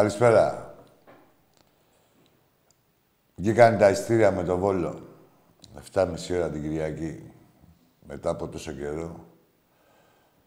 [0.00, 0.74] Καλησπέρα.
[3.36, 5.08] Βγήκαν τα ειστήρια με το Βόλο.
[5.92, 7.32] 7.30 ώρα την Κυριακή.
[8.06, 9.24] Μετά από τόσο καιρό.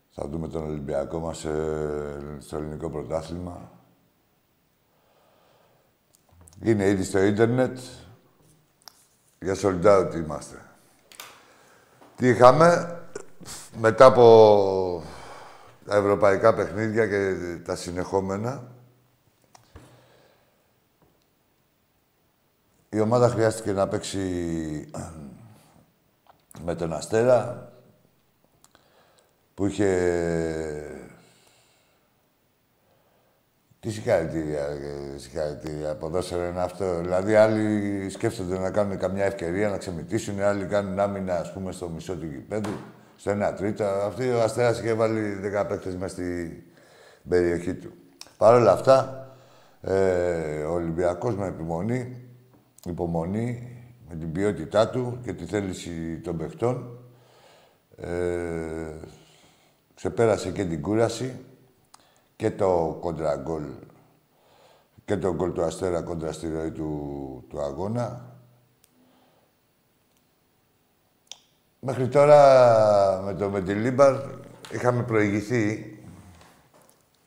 [0.09, 3.71] Θα δούμε τον Ολυμπιακό μας ε, στο ελληνικό πρωτάθλημα.
[6.63, 7.77] Είναι ήδη στο ίντερνετ.
[9.39, 10.57] Για sold out είμαστε.
[12.15, 13.01] Τι είχαμε
[13.77, 15.03] μετά από
[15.85, 17.35] τα ευρωπαϊκά παιχνίδια και
[17.65, 18.72] τα συνεχόμενα.
[22.93, 24.19] Η ομάδα χρειάστηκε να παίξει
[26.63, 27.71] με τον Αστέρα
[29.53, 29.89] που είχε...
[33.79, 34.67] Τι συγχαρητήρια,
[35.15, 35.95] συγχαρητήρια.
[35.95, 36.99] Ποδόσφαιρο είναι αυτό.
[36.99, 41.89] Δηλαδή, άλλοι σκέφτονται να κάνουν καμιά ευκαιρία να ξεμητήσουν, άλλοι κάνουν άμυνα, ας πούμε, στο
[41.89, 42.77] μισό του γηπέδου,
[43.15, 43.83] στο 1 τρίτο.
[43.83, 46.63] Αυτή ο Αστέρας είχε βάλει 10 παίκτες μέσα στην
[47.29, 47.93] περιοχή του.
[48.37, 49.27] Παρ' όλα αυτά,
[49.81, 52.22] ε, ο Ολυμπιακός με επιμονή,
[52.85, 53.77] υπομονή,
[54.09, 56.99] με την ποιότητά του και τη θέληση των παιχτών,
[57.95, 58.93] ε,
[59.95, 61.39] ξεπέρασε και την κούραση
[62.35, 63.63] και το κοντραγκόλ
[65.05, 68.31] και το γκολ του Αστέρα κόντρα στη ροή του, του αγώνα.
[71.79, 74.15] Μέχρι τώρα με το Μεντιλίμπαρ
[74.71, 75.97] είχαμε προηγηθεί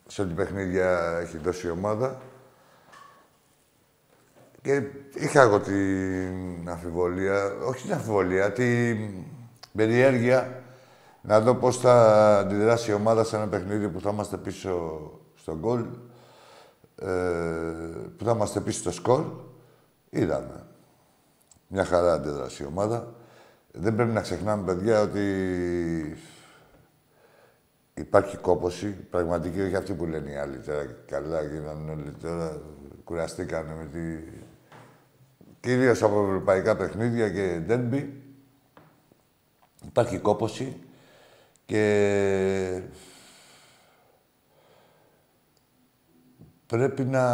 [0.07, 2.21] σε ό,τι παιχνίδια έχει δώσει η ομάδα.
[4.67, 4.83] Και
[5.15, 9.09] είχα εγώ την αμφιβολία, όχι την αμφιβολία, την
[9.77, 10.63] περιέργεια
[11.23, 11.95] να δω πώς θα
[12.39, 15.01] αντιδράσει η ομάδα σε ένα παιχνίδι που θα είμαστε πίσω
[15.35, 15.85] στο γκολ,
[16.97, 17.07] ε,
[18.17, 19.25] που θα είμαστε πίσω στο σκορ.
[20.11, 20.67] Είδαμε.
[21.69, 23.15] Μια χαρά αντιδράσει η ομάδα.
[23.73, 25.23] Δεν πρέπει να ξεχνάμε, παιδιά, ότι
[27.95, 28.87] υπάρχει κόποση.
[29.11, 30.87] Πραγματική, όχι αυτή που λένε οι άλλοι τώρα.
[31.07, 32.61] Καλά γίνανε όλοι τώρα.
[33.05, 34.45] Κουραστήκανε με τη...
[35.67, 38.23] Κυρίως από ευρωπαϊκά παιχνίδια και ντέρμπι.
[39.87, 40.77] Υπάρχει κόποση
[41.67, 42.83] και
[46.67, 47.25] πρέπει να...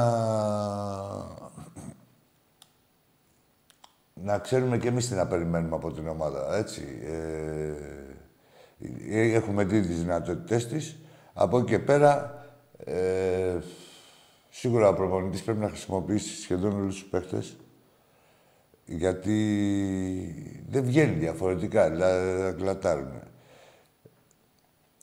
[4.14, 6.82] να ξέρουμε και εμείς τι να περιμένουμε από την ομάδα, έτσι.
[9.10, 10.96] Ε, έχουμε δει τις δυνατότητές της.
[11.32, 12.44] Από εκεί και πέρα,
[12.84, 13.58] ε,
[14.50, 17.56] σίγουρα ο προπονητής πρέπει να χρησιμοποιήσει σχεδόν όλους τους παίχτες
[18.84, 23.12] γιατί δεν βγαίνει διαφορετικά, δηλαδή κλατάρουν.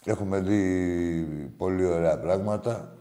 [0.05, 2.93] Έχουμε δει πολύ ωραία πράγματα.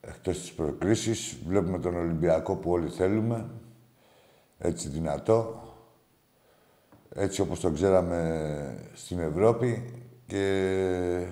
[0.00, 3.50] Εκτός της προκρίσης, βλέπουμε τον Ολυμπιακό που όλοι θέλουμε.
[4.58, 5.62] Έτσι δυνατό.
[7.14, 9.94] Έτσι όπως τον ξέραμε στην Ευρώπη
[10.26, 11.26] και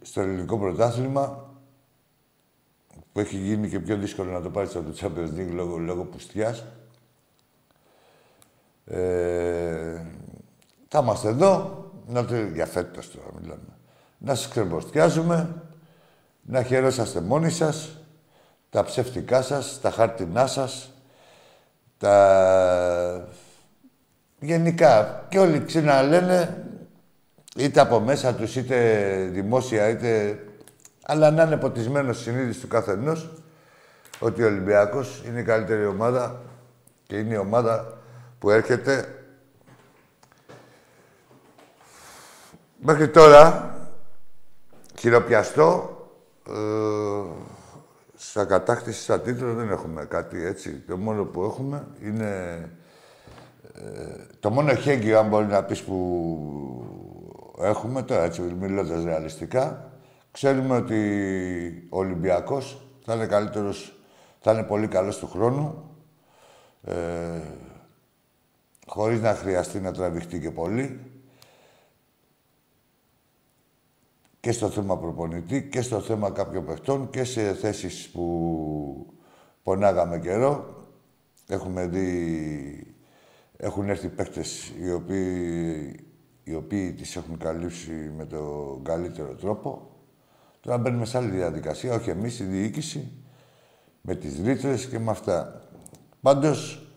[0.00, 1.45] στο ελληνικό πρωτάθλημα
[3.16, 6.04] που έχει γίνει και πιο δύσκολο να το πάρεις από το Champions League λόγω, λόγω
[6.04, 6.64] πουστιάς.
[8.86, 10.00] Ε,
[10.88, 13.78] θα είμαστε εδώ, να το, για φέτος τώρα μιλάμε.
[14.18, 15.62] Να σας ξεμποστιάζουμε,
[16.42, 18.00] να χαιρόσαστε μόνοι σας,
[18.70, 20.90] τα ψεύτικά σας, τα χάρτινά σας,
[21.98, 23.28] τα...
[24.40, 26.64] Γενικά, και όλοι ξαναλένε,
[27.56, 30.38] είτε από μέσα τους, είτε δημόσια, είτε...
[31.08, 33.30] Αλλά να είναι ποτισμένος συνείδηση του καθενός
[34.18, 36.40] ότι ο Ολυμπιακός είναι η καλύτερη ομάδα
[37.06, 37.98] και είναι η ομάδα
[38.38, 39.16] που έρχεται
[42.88, 43.74] Μέχρι τώρα,
[44.98, 45.96] χειροπιαστό,
[46.48, 47.22] ε,
[48.14, 50.70] στα κατάκτηση στα τίτλα δεν έχουμε κάτι έτσι.
[50.88, 52.60] Το μόνο που έχουμε είναι...
[53.74, 55.96] Ε, το μόνο χέγγιο, αν μπορεί να πεις, που
[57.60, 59.90] έχουμε, τώρα έτσι μιλώντας ρεαλιστικά,
[60.36, 64.00] ξέρουμε ότι ο Ολυμπιακός θα είναι καλύτερος,
[64.40, 65.96] θα είναι πολύ καλός του χρόνου,
[66.82, 67.40] ε,
[68.86, 71.00] χωρίς να χρειαστεί να τραβηχτεί και πολύ.
[74.40, 79.14] και στο θέμα προπονητή και στο θέμα κάποιων παιχτών και σε θέσεις που
[79.62, 80.84] πονάγαμε καιρό.
[81.48, 82.94] Έχουμε δει...
[83.56, 85.96] Έχουν έρθει παίχτες οι οποίοι,
[86.44, 89.95] οι οποίοι τις έχουν καλύψει με τον καλύτερο τρόπο.
[90.66, 93.12] Τώρα μπαίνουμε σε άλλη διαδικασία, όχι εμείς, η διοίκηση,
[94.00, 95.60] με τις ρήτρες και με αυτά.
[96.20, 96.88] Πάντως,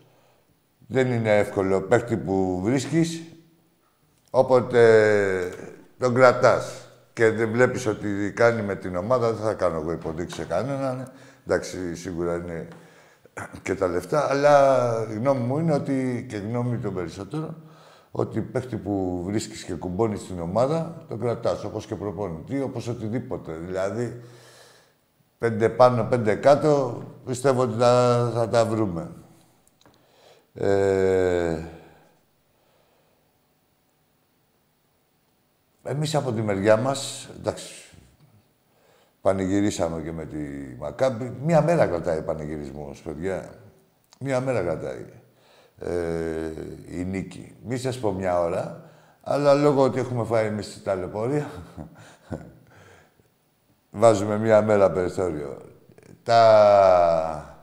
[0.86, 3.22] δεν είναι εύκολο παίχτη που βρίσκεις,
[4.30, 5.52] όποτε
[5.98, 10.36] τον κρατάς και δεν βλέπεις ότι κάνει με την ομάδα, δεν θα κάνω εγώ υποδείξει
[10.36, 11.12] σε κανέναν.
[11.46, 12.68] Εντάξει, σίγουρα είναι
[13.62, 17.69] και τα λεφτά, αλλά η γνώμη μου είναι ότι, και η γνώμη των περισσότερων,
[18.10, 23.52] ότι παίχτη που βρίσκεις και κουμπώνεις στην ομάδα, τον κρατάς, όπως και προπονητή, όπως οτιδήποτε.
[23.52, 24.22] Δηλαδή,
[25.40, 29.10] Πέντε πάνω, πέντε κάτω, πιστεύω ότι θα, θα τα βρούμε.
[30.54, 31.64] Ε,
[35.82, 37.96] εμείς από τη μεριά μας, εντάξει,
[39.20, 40.38] πανηγυρίσαμε και με τη
[40.78, 41.36] Μακάμπη.
[41.44, 43.54] Μία μέρα κρατάει πανηγυρισμός, παιδιά.
[44.18, 45.06] Μία μέρα κρατάει
[45.80, 46.50] ε,
[46.88, 47.54] η νίκη.
[47.64, 48.90] Μη σας πω μια ώρα,
[49.22, 51.50] αλλά λόγω ότι έχουμε φάει εμείς τη ταλαιπωρία,
[53.90, 55.58] βάζουμε μία μέρα περιθώριο.
[56.22, 57.58] Τα,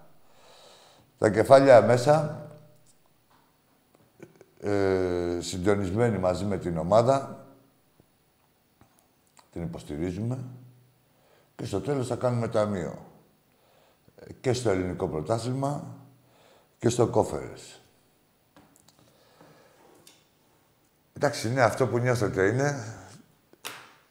[1.18, 2.42] τα κεφάλια μέσα,
[4.60, 7.46] ε, συντονισμένοι μαζί με την ομάδα,
[9.52, 10.38] την υποστηρίζουμε
[11.56, 13.06] και στο τέλος θα κάνουμε ταμείο.
[14.42, 15.84] Και στο ελληνικό πρωτάθλημα
[16.80, 17.77] και στο κόφερες.
[21.18, 22.84] Εντάξει, ναι, αυτό που νιώθετε είναι.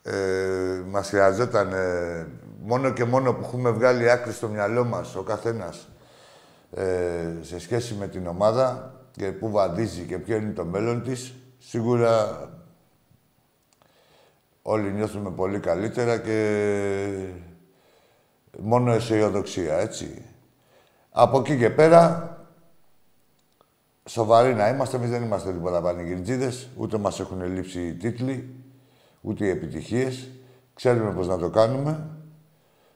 [0.03, 2.27] Ε, μας χρειαζόταν ε,
[2.61, 5.89] μόνο και μόνο που έχουμε βγάλει άκρη στο μυαλό μας ο καθένας
[6.75, 11.35] ε, σε σχέση με την ομάδα και πού βαδίζει και ποιο είναι το μέλλον της,
[11.59, 12.41] σίγουρα
[14.63, 17.29] όλοι νιώθουμε πολύ καλύτερα και
[18.59, 20.25] μόνο αισιοδοξία, έτσι.
[21.11, 22.36] Από εκεί και πέρα,
[24.07, 28.55] σοβαροί να είμαστε, εμείς δεν είμαστε τίποτα πανηγυρτζίδες, ούτε μας έχουν λείψει οι τίτλοι,
[29.21, 30.29] ούτε οι επιτυχίες.
[30.75, 32.09] Ξέρουμε πώς να το κάνουμε.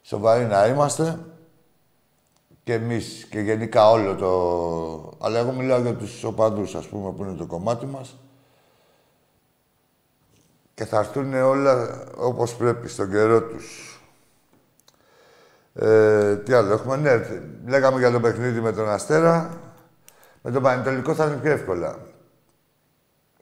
[0.02, 1.18] Σοβαροί να είμαστε
[2.64, 5.26] και εμείς και γενικά όλο το...
[5.26, 8.18] Αλλά εγώ μιλάω για τους οπαδούς, ας πούμε, που είναι το κομμάτι μας.
[10.74, 14.00] Και θα έρθουν όλα όπως πρέπει, στον καιρό τους.
[15.74, 19.58] Ε, τι άλλο έχουμε, ναι, λέγαμε για το παιχνίδι με τον Αστέρα.
[20.42, 21.98] Με τον Πανετολικό θα είναι πιο εύκολα.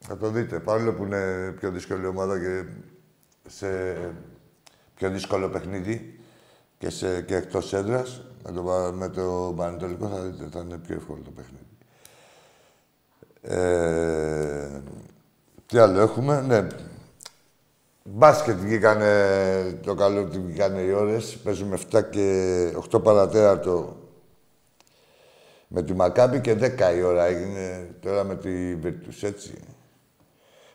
[0.01, 2.65] Θα το δείτε, παρόλο που είναι πιο δύσκολη ομάδα και
[3.49, 3.97] σε
[4.95, 6.21] πιο δύσκολο παιχνίδι
[6.79, 8.63] και, σε, και εκτός έδρας, με το,
[8.95, 11.67] με το Πανετολικό θα δείτε, θα είναι πιο εύκολο το παιχνίδι.
[13.43, 14.81] Ε,
[15.67, 16.67] τι άλλο έχουμε, ναι.
[18.03, 21.37] Μπάσκετ βγήκανε το καλό ότι βγήκανε οι ώρες.
[21.37, 23.97] Παίζουμε 7 και 8 παρατέρατο
[25.69, 29.55] με τη Μακάμπη και 10 η ώρα έγινε τώρα με τη Virtus, έτσι.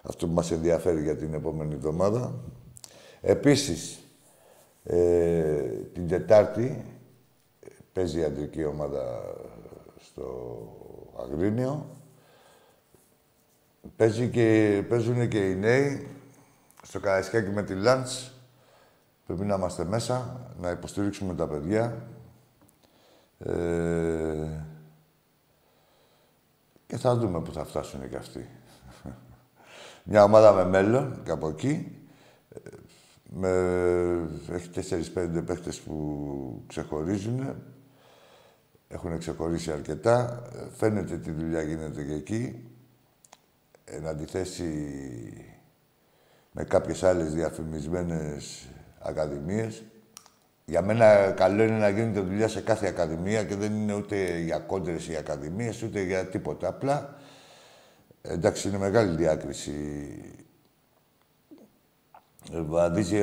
[0.01, 2.33] Αυτό που μας ενδιαφέρει για την επόμενη εβδομάδα.
[3.21, 3.99] Επίσης,
[4.83, 5.61] ε,
[5.93, 6.85] την Τετάρτη
[7.93, 9.21] παίζει η αντρική ομάδα
[9.97, 10.57] στο
[11.19, 11.85] Αγρίνιο.
[13.95, 16.07] Παίζει και, παίζουν και οι νέοι
[16.81, 18.31] στο Καραϊσκάκι με τη Λάντς.
[19.25, 22.07] Πρέπει να είμαστε μέσα, να υποστηρίξουμε τα παιδιά.
[23.39, 24.72] Ε,
[26.93, 28.49] και θα δούμε που θα φτάσουν και αυτοί.
[30.03, 31.97] Μια ομάδα με μέλλον και από εκεί.
[33.29, 33.49] Με...
[34.51, 37.55] Έχει τέσσερις-πέντε παίχτες που ξεχωρίζουν.
[38.87, 40.41] Έχουν ξεχωρίσει αρκετά.
[40.75, 42.69] Φαίνεται τι δουλειά γίνεται και εκεί.
[43.85, 44.67] Εν αντιθέσει
[46.51, 48.67] με κάποιες άλλες διαφημισμένες
[48.99, 49.83] ακαδημίες.
[50.65, 54.59] Για μένα καλό είναι να γίνεται δουλειά σε κάθε ακαδημία και δεν είναι ούτε για
[54.59, 56.67] κόντρες οι ακαδημίες, ούτε για τίποτα.
[56.67, 57.15] Απλά,
[58.21, 59.73] εντάξει, είναι μεγάλη διάκριση.
[62.51, 63.17] Βαδίζει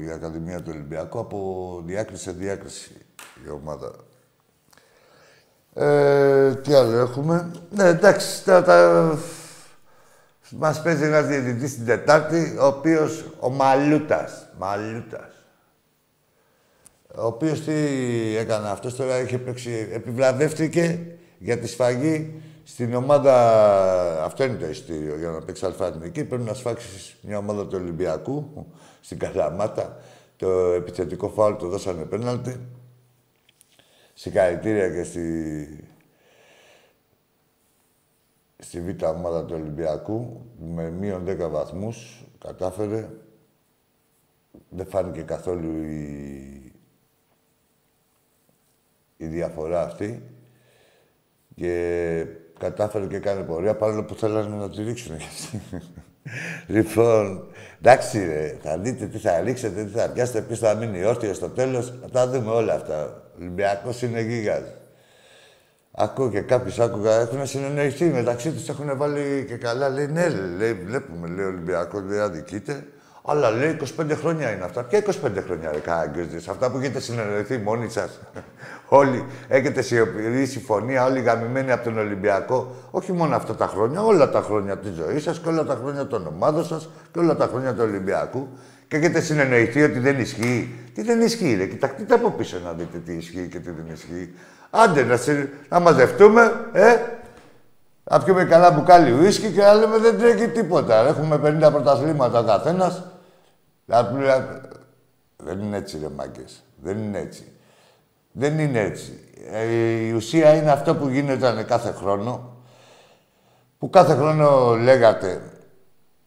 [0.00, 3.06] η Ακαδημία του Ολυμπιακού από διάκριση σε διάκριση
[3.46, 3.92] η ομάδα.
[5.74, 9.18] Ε, τι άλλο έχουμε; Ναι, εντάξει, τα, τα...
[10.50, 14.48] Μας παίζει ένας διαιτητής την Τετάρτη, ο οποίος, ο Μαλούτας.
[14.58, 15.37] Μαλούτας
[17.16, 17.72] ο οποίος τι
[18.36, 21.00] έκανε αυτός τώρα, είχε παίξει, επιβλαβεύτηκε
[21.38, 24.24] για τη σφαγή στην ομάδα.
[24.24, 26.24] Αυτό είναι το ειστήριο για να παίξει αλφα-εθνική.
[26.24, 28.66] Πρέπει να σφάξεις μια ομάδα του Ολυμπιακού
[29.00, 30.00] στην Καλαμάτα.
[30.36, 32.60] Το επιθετικό φάουλ το δώσανε πέναλτι.
[34.14, 35.84] Συγχαρητήρια και στη,
[38.58, 43.08] στη β' ομάδα του Ολυμπιακού με μείον 10 βαθμούς κατάφερε.
[44.68, 46.57] Δεν φάνηκε καθόλου η
[49.20, 50.22] η διαφορά αυτή
[51.54, 52.24] και
[52.58, 55.16] κατάφερε και κάνει πορεία παρόλο που θέλανε να τη ρίξουν.
[56.74, 57.46] λοιπόν,
[57.80, 61.48] εντάξει ρε, θα δείτε τι θα ρίξετε, τι θα πιάσετε, ποιος θα μείνει όρθιος στο
[61.48, 61.94] τέλος.
[62.00, 63.04] Θα τα δούμε όλα αυτά.
[63.04, 64.62] Ο Ολυμπιακός είναι γίγας.
[65.90, 69.88] Ακούω και κάποιους άκουγα, έχουν συνεννοηθεί μεταξύ τους, έχουν βάλει και καλά.
[69.88, 72.84] Λέει ναι, λέει, βλέπουμε, λέει Ολυμπιακός, δεν αδικείται.
[73.30, 74.82] Αλλά λέει 25 χρόνια είναι αυτά.
[74.82, 75.12] Και 25
[75.46, 76.48] χρόνια ρε κάγκριτες.
[76.48, 78.20] Αυτά που έχετε συνεννοηθεί μόνοι σας.
[79.00, 82.74] όλοι έχετε σιωπηρή συμφωνία, όλοι γαμημένοι από τον Ολυμπιακό.
[82.90, 86.06] Όχι μόνο αυτά τα χρόνια, όλα τα χρόνια της ζωής σας και όλα τα χρόνια
[86.06, 88.48] των ομάδων σας και όλα τα χρόνια του Ολυμπιακού.
[88.88, 90.74] και έχετε συνεννοηθεί ότι δεν ισχύει.
[90.94, 91.66] Τι δεν ισχύει, ρε.
[91.66, 94.34] Κοιτάξτε από πίσω να δείτε τι ισχύει και τι δεν ισχύει.
[94.70, 96.96] Άντε να, σε, να μαζευτούμε, ε,
[98.04, 101.06] να πιούμε καλά μπουκάλι ουίσκι και να λέμε δεν τρέχει τίποτα.
[101.06, 103.02] Έχουμε 50 πρωταθλήματα ο καθένας.
[105.36, 106.64] Δεν είναι έτσι, ρε μάγκες.
[106.82, 107.52] Δεν είναι έτσι.
[108.32, 109.20] Δεν είναι έτσι.
[109.50, 109.64] Ε,
[110.06, 112.56] η ουσία είναι αυτό που γίνεται κάθε χρόνο.
[113.78, 115.42] Που κάθε χρόνο λέγατε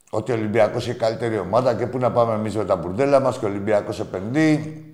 [0.10, 3.20] ότι ο Ολυμπιακός είναι η καλύτερη ομάδα και πού να πάμε εμείς με τα μπουρδέλα
[3.20, 4.86] μας και ο Ολυμπιακός επενδύει.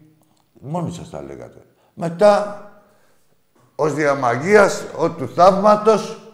[0.60, 1.62] Μόνοι σας τα λέγατε.
[1.94, 2.62] Μετά,
[3.76, 6.34] ως διαμαγείας, ο του θαύματος,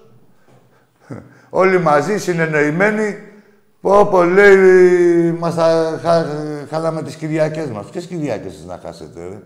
[1.50, 3.33] όλοι μαζί συνεννοημένοι,
[3.84, 6.25] πω πω λέει, μας θα χα,
[6.70, 7.86] χάλαμε τις Κυριακές μας.
[7.86, 9.40] Ποιες Κυριακές να χάσετε, ρε;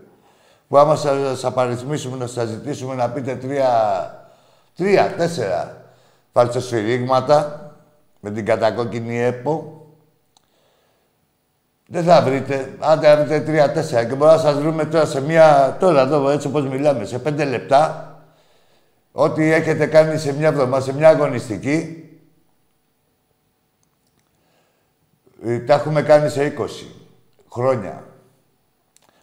[0.68, 3.70] Που άμα σας απαριθμίσουμε, να σας ζητήσουμε να πείτε τρία,
[4.76, 5.84] τρία, τέσσερα
[6.32, 7.72] φαλτσοσφυρίγματα,
[8.20, 9.86] με την κατακόκκινη ΕΠΟ,
[11.86, 12.76] δεν θα βρείτε.
[12.78, 15.76] Αν θα βρείτε τρία-τέσσερα και μπορούμε να σας βρούμε τώρα σε μία...
[15.80, 18.12] Τώρα εδώ, έτσι όπως μιλάμε, σε πέντε λεπτά,
[19.12, 22.02] ό,τι έχετε κάνει σε μια εβδομάδα, σε μια αγωνιστική,
[25.26, 25.27] ε,
[25.66, 26.66] τα έχουμε κάνει σε 20
[27.50, 28.04] χρόνια.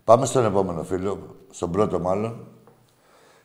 [0.03, 2.47] Πάμε στον επόμενο φίλο, στον πρώτο μάλλον,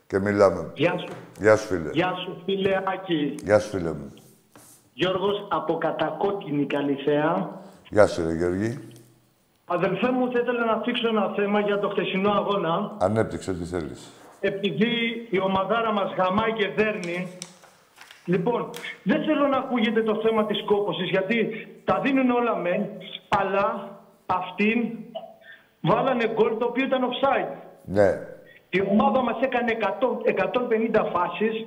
[0.07, 0.73] και μιλάμε.
[0.75, 1.09] Γεια σου.
[1.39, 1.91] Γεια σου, φίλε.
[1.93, 3.35] Γεια σου, φίλε Άκη.
[3.45, 4.13] Γεια σου, φίλε μου.
[4.93, 7.61] Γιώργος από Κατακόκκινη Καλυθέα.
[7.91, 8.79] Γεια σου, ρε Γιώργη.
[9.67, 12.97] Αδελφέ μου, θα ήθελα να θίξω ένα θέμα για το χτεσινό αγώνα.
[13.01, 14.11] Ανέπτυξε ό,τι θέλεις.
[14.41, 14.91] Επειδή
[15.31, 17.29] η ομαδάρα μας γαμάει και δέρνει,
[18.25, 18.71] λοιπόν,
[19.03, 22.87] δεν θέλω να ακούγεται το θέμα της κόπωσης, γιατί τα δίνουν όλα μεν,
[23.29, 24.91] αλλά αυτήν
[25.81, 27.55] βάλανε γκολ το οποίο ήταν offside.
[27.85, 28.09] Ναι.
[28.71, 31.67] Η ομάδα μας έκανε 100, 150 φάσεις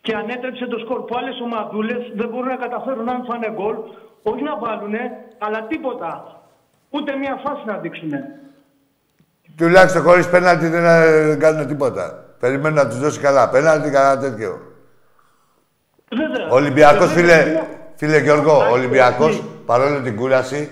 [0.00, 3.76] και ανέτρεψε το σκορ που άλλες ομαδούλες δεν μπορούν να καταφέρουν αν φάνε γκολ,
[4.22, 4.94] όχι να βάλουν,
[5.38, 6.40] αλλά τίποτα.
[6.90, 8.10] Ούτε μία φάση να δείξουν.
[9.56, 12.24] Τουλάχιστον χωρίς πέναλτι δεν κάνουν τίποτα.
[12.40, 14.69] Περιμένουν να τους δώσει καλά πέναλτι, καλά τέτοιο.
[16.16, 16.48] Βέβαια.
[16.50, 17.62] Ολυμπιακός, φίλε,
[17.94, 20.70] φίλε Γιώργο, ο Ολυμπιακός παρόλο την κούραση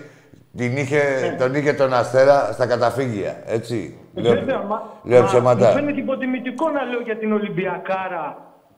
[0.56, 1.36] την είχε, ναι.
[1.40, 3.42] τον είχε τον Αστέρα στα καταφύγια.
[3.46, 3.98] Έτσι.
[4.14, 5.66] Βέβαια, λέω, μα, λέω ψέματα.
[5.66, 8.26] Μου φαίνεται υποτιμητικό να λέω για την Ολυμπιακάρα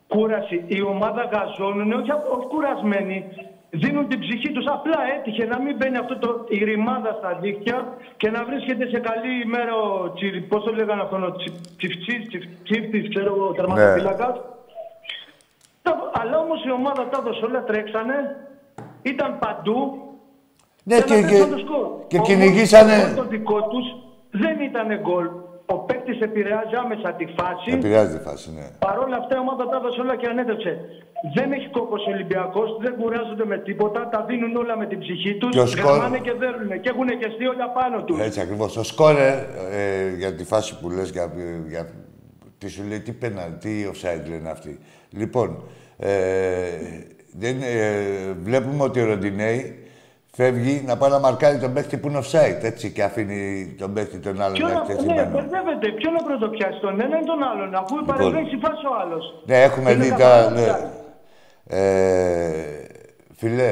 [0.08, 0.64] κούραση.
[0.66, 3.24] Η ομάδα γαζώνουν, όχι, όχι κουρασμένοι,
[3.70, 4.66] δίνουν την ψυχή τους.
[4.76, 7.78] Απλά έτυχε να μην μπαίνει αυτό το, η ρημάδα στα δίχτυα
[8.16, 11.32] και να βρίσκεται σε καλή ημέρα ο Τσιρι, πώς το λέγανε αυτόν, ο
[11.76, 12.22] Τσιφτσής,
[12.64, 14.34] Τσιφτής, ξέρω εγώ, τερματοφύλακας.
[14.34, 14.58] Ναι.
[16.20, 18.16] Αλλά όμως η ομάδα τα έδωσε όλα, τρέξανε,
[19.02, 19.78] ήταν παντού.
[20.82, 21.38] Ναι, και, και,
[22.06, 23.12] και κυνηγήσανε...
[23.16, 23.86] Το δικό τους
[24.30, 25.26] δεν ήταν γκολ.
[25.74, 27.70] Ο παίκτης επηρεάζει άμεσα τη φάση.
[27.72, 28.66] Επηρεάζει τη φάση, ναι.
[28.78, 30.72] Παρ' όλα αυτά η ομάδα τα έδωσε όλα και ανέτρεψε.
[31.34, 34.08] Δεν έχει κόπος ο Ολυμπιακός, δεν κουράζονται με τίποτα.
[34.08, 35.50] Τα δίνουν όλα με την ψυχή τους.
[35.50, 36.20] Και σκόρ...
[36.20, 38.18] και δέρνουν και έχουν και όλα πάνω τους.
[38.20, 38.76] Έτσι ακριβώς.
[38.76, 41.32] Ο σκόρε ε, για τη φάση που λες, για,
[41.68, 41.90] για,
[42.58, 44.80] τι σου λέει, τι πέναλτι, τι offside λένε αυτοί.
[45.10, 45.62] Λοιπόν,
[46.00, 46.10] ε,
[47.38, 49.84] δεν, ε, βλέπουμε ότι ο Ροντινέη
[50.32, 54.18] φεύγει να πάει να μαρκάρει τον παίχτη που είναι offside, έτσι, και αφήνει τον παίχτη
[54.18, 55.88] τον άλλον να έχει Ναι, μπερδεύεται.
[55.96, 59.42] Ποιο να πρωτοπιάσει τον ένα ή τον άλλον, αφού λοιπόν, παρεμβαίνεις φάση ο άλλος.
[59.46, 60.50] Ναι, έχουμε δει τα...
[60.50, 60.66] Ναι.
[61.72, 62.86] Ε,
[63.36, 63.70] φιλέ,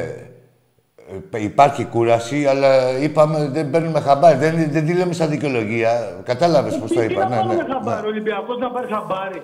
[1.30, 4.36] ε, υπάρχει κούραση, αλλά είπαμε δεν παίρνουμε χαμπάρι.
[4.36, 6.20] Δεν, δεν τη λέμε σαν δικαιολογία.
[6.24, 7.24] Κατάλαβες πώς το είπα.
[7.24, 8.06] Τι να ναι, ναι, χαμπάρι, ναι.
[8.06, 9.42] ο Ολυμπιακός να πάρει χαμπάρι.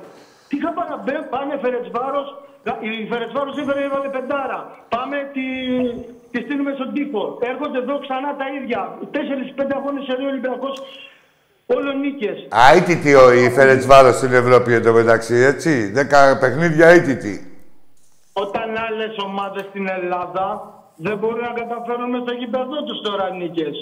[0.55, 2.29] Τι χαμπάρι, πάνε Φερετσβάρος,
[2.81, 4.59] η Φερετσβάρος έφερε έβαλε πεντάρα.
[4.89, 5.47] Πάμε τη,
[6.31, 7.39] τη στείλουμε στον τύπο.
[7.41, 8.99] Έρχονται εδώ ξανά τα ίδια.
[9.11, 10.75] Τέσσερι-πέντε αγώνες σε δύο Ολυμπιακός.
[11.67, 12.39] Όλο νίκες.
[12.75, 17.35] Αίτητη ο η Φερετσβάρος στην Ευρώπη εντωμεταξύ, έτσι; Δέκα παιχνίδια αίτητη.
[18.33, 20.47] Όταν άλλες ομάδες στην Ελλάδα
[20.97, 23.77] δεν μπορούν να καταφέρουν με το γήπεδο τους τώρα νίκες.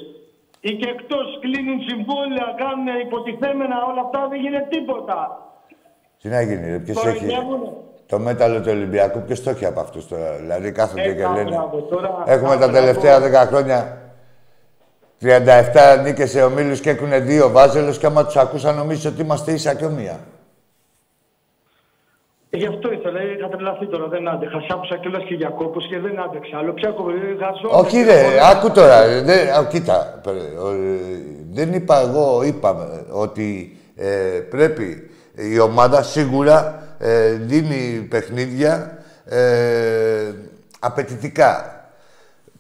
[0.61, 5.21] Ή και εκτός κλείνουν συμβόλαια, κάνουν υποτιθέμενα όλα αυτά, δεν γίνεται τίποτα.
[6.23, 7.27] Τι να γίνει, ρε, ποιος έχει...
[8.07, 10.37] Το μέταλλο του Ολυμπιακού, ποιος το έχει από αυτούς τώρα.
[10.41, 11.57] Δηλαδή κάθονται ε, και λένε.
[12.25, 13.99] Έχουμε τα τελευταία 10 χρόνια
[15.23, 15.29] 37
[16.03, 19.75] νίκες σε ομίλους και έχουν δύο βάζελους και άμα τους ακούσα νομίζω ότι είμαστε ίσα
[19.75, 20.21] και ομοία.
[22.51, 24.61] Ε, γι' αυτό ήθελα, είχα τρελαθεί τώρα, δεν άντεχα.
[24.61, 26.59] Σ' κιόλας και για κόπο και δεν άντεξα.
[26.59, 26.95] Αλλά πια
[27.41, 27.79] γαζό.
[27.79, 29.23] Όχι, ρε, άκου τώρα.
[29.23, 30.21] Δεν, κοίτα,
[31.51, 35.11] δεν είπα εγώ, είπα ότι ε, πρέπει
[35.51, 40.33] η ομάδα σίγουρα ε, δίνει παιχνίδια ε,
[40.81, 41.77] απαιτητικά.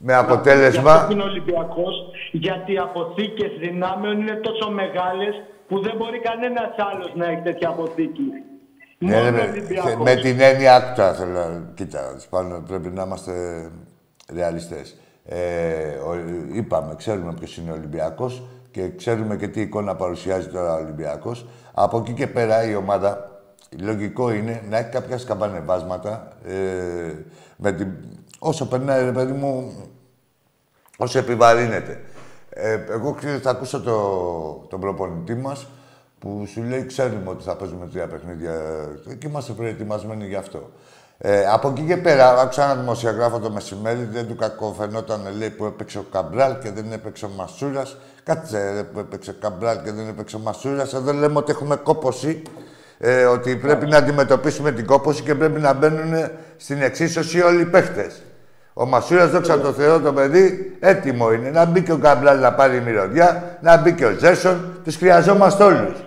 [0.04, 0.92] Με αποτέλεσμα...
[0.92, 1.94] Αυτό είναι Ολυμπιακός,
[2.32, 7.68] γιατί οι αποθήκες δυνάμεων είναι τόσο μεγάλες που δεν μπορεί κανένας άλλος να έχει τέτοια
[7.68, 8.22] αποθήκη.
[8.98, 13.32] Ναι, Μόνο ναι, με την έννοια άκουτα θέλω Κοίτα, πάνω πρέπει να είμαστε
[14.34, 14.96] ρεαλιστές.
[15.24, 15.38] Ε,
[16.52, 18.42] είπαμε, ξέρουμε ποιος είναι ο Ολυμπιακός
[18.73, 21.47] και ξέρουμε και τι εικόνα παρουσιάζει τώρα ο Ολυμπιακός.
[21.73, 23.41] Από εκεί και πέρα η ομάδα,
[23.80, 27.13] λογικό είναι να έχει κάποια σκαμπανεβάσματα ε,
[27.56, 27.89] με την...
[28.39, 29.73] όσο περνάει, ρε παιδί μου,
[30.97, 32.00] όσο επιβαρύνεται.
[32.50, 35.67] Ε, εγώ θα ακούσω το, τον προπονητή μας
[36.19, 38.52] που σου λέει ξέρουμε ότι θα παίζουμε τρία παιχνίδια
[39.19, 40.71] και είμαστε προετοιμασμένοι γι' αυτό.
[41.25, 45.65] Ε, από εκεί και πέρα, άκουσα ένα δημοσιογράφο το μεσημέρι, δεν του κακοφαινόταν λέει, που
[45.65, 47.97] έπαιξε ο Καμπράλ και δεν έπαιξε ο Μασούρας.
[48.25, 50.95] Κάτσε που έπαιξε ο Καμπράλ και δεν έπαιξε ο Μασούρας.
[50.95, 52.43] Εδώ λέμε ότι έχουμε κόποση,
[52.99, 57.67] ε, ότι πρέπει να αντιμετωπίσουμε την κόποση και πρέπει να μπαίνουν στην εξίσωση όλοι οι
[57.67, 58.23] παίχτες.
[58.73, 61.50] Ο Μασούρας, δόξα τω Θεώ, το παιδί έτοιμο είναι.
[61.50, 64.80] Να μπει και ο Καμπράλ να πάρει μυρωδιά, να μπει και ο Ζέσον.
[64.85, 66.04] Τους χρειαζόμαστε όλους.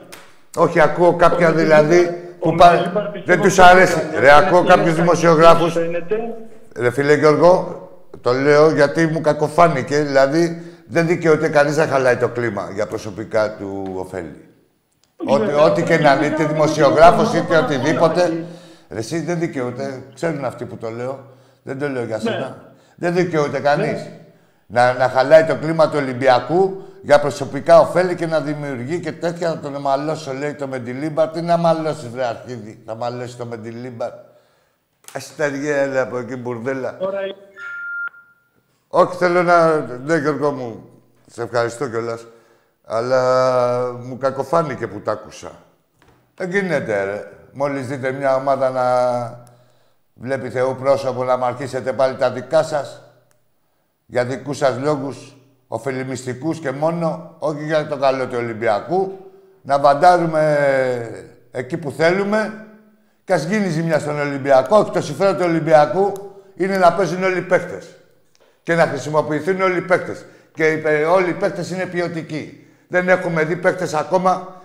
[0.56, 2.92] Όχι, ακούω κάποια δηλαδή που πά...
[3.26, 4.02] δεν τους αρέσει.
[4.20, 5.78] Ρε, ακούω κάποιους δημοσιογράφους.
[6.76, 7.82] Ρε φίλε Γιώργο,
[8.22, 10.02] το λέω γιατί μου κακοφάνηκε.
[10.02, 14.36] Δηλαδή, δεν δικαιούται κανείς να χαλάει το κλίμα για προσωπικά του ωφέλη.
[15.26, 18.46] Ό,τι, ό,τι και να είναι, είτε δημοσιογράφος είτε οτιδήποτε.
[18.90, 20.02] Ρε, εσύ δεν δικαιούται.
[20.14, 21.20] Ξέρουν αυτοί που το λέω.
[21.64, 22.38] Δεν το λέω για σένα.
[22.38, 22.54] Ναι.
[22.96, 24.10] Δεν δικαιούται κανείς.
[24.68, 24.82] Ναι.
[24.82, 29.50] Να, να χαλάει το κλίμα του Ολυμπιακού για προσωπικά ωφέλη και να δημιουργεί και τέτοια
[29.50, 31.30] να τον μαλώσω, λέει το Μεντιλίμπαρ.
[31.30, 34.12] Τι να μαλώσει, βρε αρχίδι, θα μαλώσει το Μεντιλίμπαρ.
[35.14, 36.98] Αστεριέ, έλα από εκεί, μπουρδέλα.
[38.88, 39.80] Όχι, θέλω να...
[39.80, 40.90] Ναι, Γιώργο μου,
[41.32, 42.26] σε ευχαριστώ κιόλας.
[42.86, 45.52] Αλλά μου κακοφάνηκε που τ' άκουσα.
[46.36, 47.32] Δεν γίνεται, ρε.
[47.54, 48.84] Μόλις δείτε μια ομάδα να
[50.14, 53.05] βλέπει Θεού πρόσωπο να μαρκίσετε πάλι τα δικά σας
[54.06, 55.38] για δικούς σας λόγους
[55.68, 59.18] ωφελημιστικούς και μόνο, όχι για το καλό του Ολυμπιακού,
[59.62, 60.58] να βαντάρουμε
[61.52, 62.66] εκεί που θέλουμε
[63.24, 64.78] και ας γίνει ζημιά στον Ολυμπιακό.
[64.78, 66.12] Όχι, το συμφέρον του Ολυμπιακού
[66.56, 67.88] είναι να παίζουν όλοι οι παίχτες
[68.64, 70.26] και να χρησιμοποιηθούν όλοι οι παίχτες.
[70.54, 72.68] Και όλοι οι παίχτες είναι ποιοτικοί.
[72.88, 74.62] Δεν έχουμε δει παίχτες ακόμα.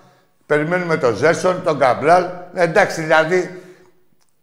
[0.47, 2.25] Περιμένουμε τον Ζέσον, τον Καμπράλ.
[2.55, 3.60] Ε, εντάξει, δηλαδή,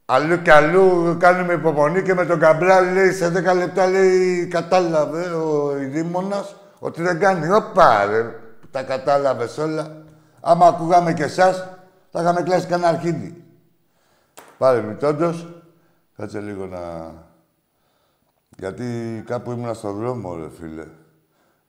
[0.10, 5.30] αλλού και αλλού κάνουμε υπομονή και με τον Καμπράλ λέει σε 10 λεπτά λέει κατάλαβε
[5.30, 7.52] ο Ιδήμονας ότι δεν κάνει.
[7.52, 8.39] Ωπα, ρε,
[8.72, 10.04] τα κατάλαβες όλα.
[10.41, 11.67] Άμα ακούγαμε και εσάς,
[12.12, 13.43] θα είχαμε κλάσει κανένα αρχίδι.
[14.58, 15.48] Πάρε μητώντος.
[16.15, 17.13] Κάτσε λίγο να...
[18.58, 20.88] Γιατί κάπου ήμουν στον δρόμο, ρε φίλε.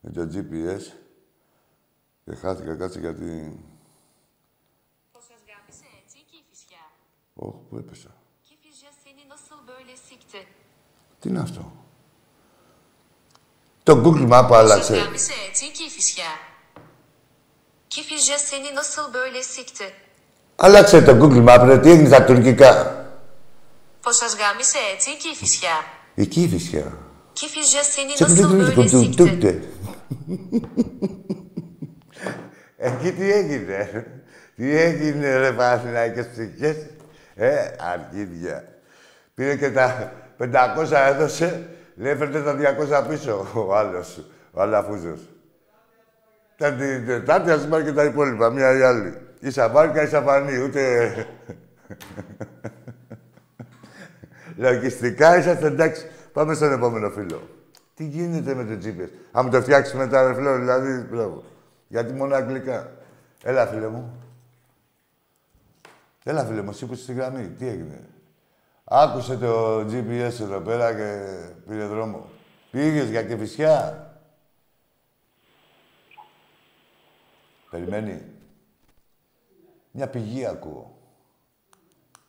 [0.01, 0.83] Με το GPS.
[2.24, 3.61] Και χάθηκα, κάτσε γιατί...
[5.12, 6.85] Πώς σας γάμισε έτσι και η φυσιά.
[7.35, 8.09] Ωχ, πού έπεσα.
[8.48, 10.46] Kifizce seni nasıl böyle sikti?
[11.20, 11.72] Τι είναι αυτό;
[13.83, 14.92] Το Google Map άλλαξε.
[14.92, 16.33] Πώς γάμισε έτσι και η φυσιά.
[17.94, 19.92] Kifizce seni nasıl böyle sikti?
[20.57, 21.78] Άλλαξε το Google Map, ρε.
[21.78, 22.72] Τι έγινε στα τουρκικά;
[24.02, 25.85] Πώς σας γάμισε έτσι και η φυσιά.
[26.14, 26.98] Η Κήφισια.
[27.33, 29.16] Kifizce seni Σε nasıl böyle sikti?
[29.16, 29.62] τούτε.
[32.76, 34.07] Εκεί τι έγινε.
[34.57, 36.76] Τι έγινε ρε Παναθηναϊκές ψυχές;
[37.35, 38.68] Ε, αρχίδια.
[39.35, 41.68] Πήρε και τα 500 έδωσε.
[41.94, 42.57] Λέει φέρτε τα
[43.03, 45.20] 200 πίσω ο άλλος, ο Αλαφούζος.
[46.57, 49.18] Ήταν την Τετάρτη, ας πάρει και τα υπόλοιπα, μία ή άλλη.
[49.40, 51.12] Ή Σαββάρκα ή Σαββανή, ούτε...
[54.57, 56.07] Λογιστικά είσαστε εντάξει.
[56.33, 57.48] Πάμε στον επόμενο φίλο.
[57.94, 59.09] Τι γίνεται με το GPS.
[59.33, 61.44] Αν μου το φτιάξεις μετά, ρε φίλο, δηλαδή, μπράβο.
[61.88, 62.90] Γιατί μόνο αγγλικά.
[63.42, 64.22] Έλα, φίλε μου.
[66.24, 67.48] Έλα, φίλε μου, σήκωσε στη γραμμή.
[67.59, 68.01] Τι έγινε;
[68.90, 72.29] Άκουσε το GPS εδώ πέρα και πήρε δρόμο.
[72.70, 74.03] Πήγες για Κεφισιά.
[77.70, 78.22] Περιμένει.
[79.90, 80.98] Μια πηγή ακούω.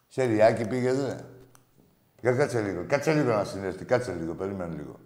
[0.08, 1.16] Σε ριάκι πήγες, δε.
[2.22, 2.86] Για κάτσε λίγο.
[2.88, 3.86] Κάτσε λίγο να συνέστη.
[3.86, 4.34] Κάτσε λίγο.
[4.34, 5.00] Περιμένει λίγο.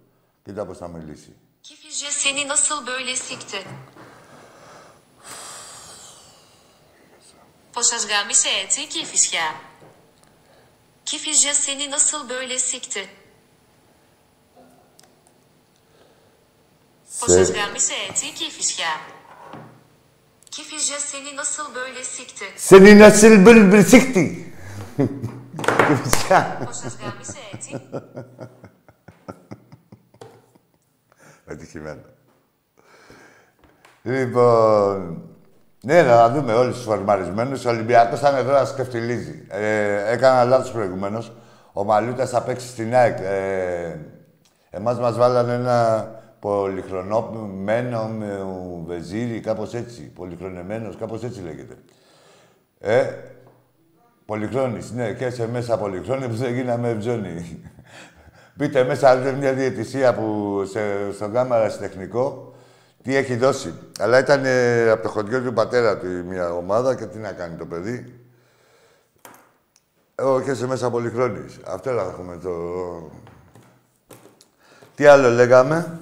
[0.44, 1.36] Κοίτα πώς θα μιλήσει.
[1.68, 3.66] Kifizce seni nasıl böyle sikti?
[7.74, 9.62] Πώς σας γάμισε έτσι και η φυσιά.
[11.06, 13.10] Kifizce seni nasıl böyle sikti?
[17.20, 17.54] Πώς σας Σε...
[17.54, 18.94] γάμισε έτσι και η φυσιά.
[20.52, 22.46] Kifizce seni nasıl böyle sikti?
[22.56, 24.54] Seni nasıl bülbül sikti.
[25.88, 26.58] Κεφισιά.
[26.66, 27.82] Πώς σας γάμισε έτσι?
[31.52, 32.02] Ατυχημένο.
[34.04, 35.22] Λοιπόν,
[35.86, 37.66] ναι, να δούμε όλους τους φορμαρισμένους.
[37.66, 39.46] Ο Ολυμπιακός θα είναι εδώ να σκεφτιλίζει.
[39.50, 41.32] Ε, έκανα λάθος προηγουμένως.
[41.74, 43.18] Ο Μαλούτας θα παίξει στην ΑΕΚ.
[43.20, 44.00] Ε,
[44.70, 48.46] εμάς μας βάλανε ένα πολυχρονόμενο με
[48.86, 50.02] βεζίρι, κάπως έτσι.
[50.02, 51.76] Πολυχρονεμένος, κάπως έτσι λέγεται.
[52.80, 53.04] Ε,
[54.26, 57.62] Πολυχρόνης, ναι, και σε μέσα πολυχρόνη που δεν γίναμε ευζώνη.
[58.56, 62.53] Μπείτε μέσα, δείτε μια διαιτησία που σε, στον κάμερα τεχνικό
[63.04, 63.74] τι έχει δώσει.
[64.00, 67.56] Αλλά ήταν ε, από το χωριό του πατέρα του μια ομάδα και τι να κάνει
[67.56, 68.20] το παιδί.
[70.16, 71.60] Εγώ σε μέσα πολυχρόνης.
[71.66, 72.52] Αυτό έχουμε το...
[74.96, 76.00] Τι άλλο λέγαμε;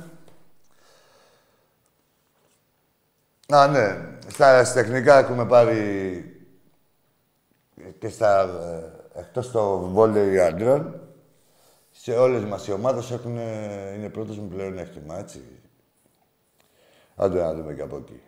[3.53, 4.09] Α, ναι.
[4.27, 6.25] Στα τεχνικά έχουμε πάρει
[7.99, 8.41] και στα...
[8.41, 11.01] Ε, εκτός το βόλεϊ αντρών,
[11.91, 13.37] σε όλες μας οι ομάδες έχουν,
[13.95, 15.60] είναι πρώτος με πλεονέκτημα, έτσι.
[17.15, 18.21] Άντε να δούμε και από εκεί.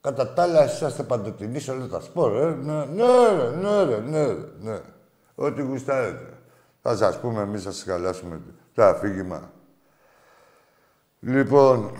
[0.00, 2.54] Κατά τα άλλα, είσαστε παντοτινοί σε όλα τα σπορ, ε.
[2.54, 3.04] Ναι, ναι,
[3.60, 4.80] ναι, ναι, ναι, ναι.
[5.34, 6.38] Ό,τι γουστάρετε.
[6.82, 8.40] Θα σας πούμε, εμείς θα σας χαλάσουμε
[8.74, 9.52] το αφήγημα.
[11.20, 11.90] Λοιπόν,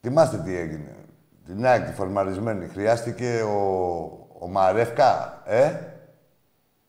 [0.00, 0.96] θυμάστε τι έγινε.
[1.46, 2.68] Την άκρη φορμαρισμένη.
[2.68, 3.58] Χρειάστηκε ο,
[4.38, 5.72] ο Μαρεύκα, ε.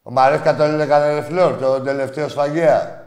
[0.04, 3.01] Ο Μαρεύκα τον έλεγαν Φλόρ, το τελευταίο σφαγέα.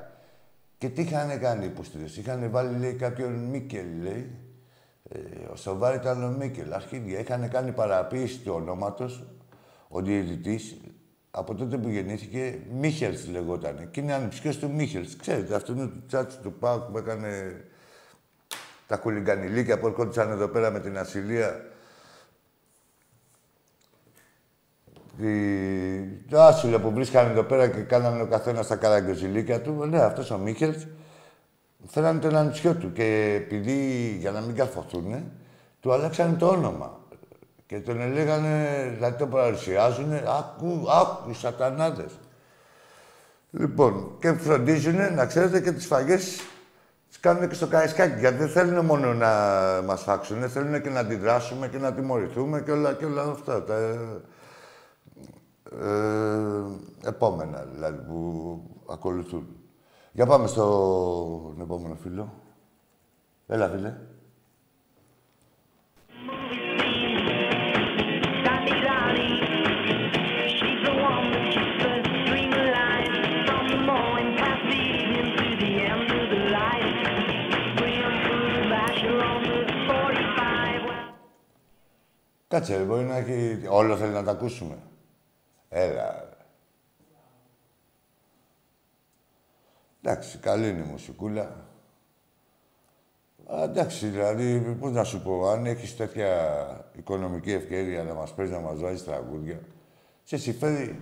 [0.84, 2.16] Και τι είχαν κάνει οι υποστηρίες.
[2.16, 4.30] Είχαν βάλει, λέει, κάποιον Μίκελ, λέει.
[5.08, 5.18] Ε,
[5.52, 7.18] ο Σοβάρη ήταν ο Μίκελ, αρχίδια.
[7.18, 9.26] Είχαν κάνει παραποίηση του ονόματος,
[9.88, 10.76] ο διαιτητής,
[11.30, 13.90] από τότε που γεννήθηκε, Μίχελς λεγόταν.
[13.90, 15.16] Και είναι ανιψιός του Μίχελς.
[15.16, 17.64] Ξέρετε, αυτό είναι του τσάτσου του Πάουκ που έκανε
[18.86, 21.64] τα κουλιγκανιλίκια που έρχονταν εδώ πέρα με την ασυλία.
[26.31, 29.87] Το άσυλο που βρίσκανε εδώ πέρα και κάνανε ο καθένας τα καραγκιοζηλίκια του.
[29.87, 30.87] Ναι, αυτός ο Μίχελς.
[31.87, 35.33] Φέρανε τον ανιψιό του και επειδή για να μην καρφωθούν,
[35.81, 37.00] του αλλάξανε το όνομα.
[37.66, 42.18] Και τον έλεγανε, δηλαδή τον παρουσιάζουν, άκου, άκου, οι σατανάδες.
[43.50, 46.40] Λοιπόν, και φροντίζουν, να ξέρετε, και τις φαγές
[47.09, 49.31] τις κάνουν και στο Καϊσκάκι, γιατί δεν θέλουν μόνο να
[49.85, 53.64] μας φάξουν, θέλουν και να αντιδράσουμε και να τιμωρηθούμε και όλα, και όλα αυτά.
[53.64, 53.74] Τα,
[55.80, 58.60] ε, επόμενα, δηλαδή, που
[58.90, 59.46] ακολουθούν.
[60.12, 62.32] Για πάμε στον επόμενο φίλο.
[63.46, 63.94] Έλα, φίλε.
[82.54, 83.66] Κάτσε, μπορεί να έχει...
[83.68, 84.74] Όλο θέλει να τα ακούσουμε.
[85.76, 86.28] Έλα.
[90.02, 91.42] Εντάξει, καλή είναι η μουσικούλα.
[93.46, 98.52] Α, εντάξει, δηλαδή, πώς να σου πω, αν έχεις τέτοια οικονομική ευκαιρία να μας παίζει
[98.52, 99.60] να μας βάζεις τραγούδια,
[100.22, 101.00] σε συμφέρει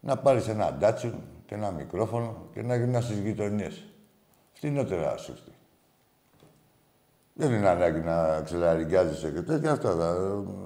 [0.00, 1.14] να πάρεις ένα ντάτσο
[1.46, 3.84] και ένα μικρόφωνο και να γυρνάς στις γειτονιές.
[4.52, 5.52] Φτηνότερα σου αυτή.
[7.32, 9.94] Δεν είναι ανάγκη να ξελαριγκάζεσαι και τέτοια αυτά.
[9.94, 10.08] Θα,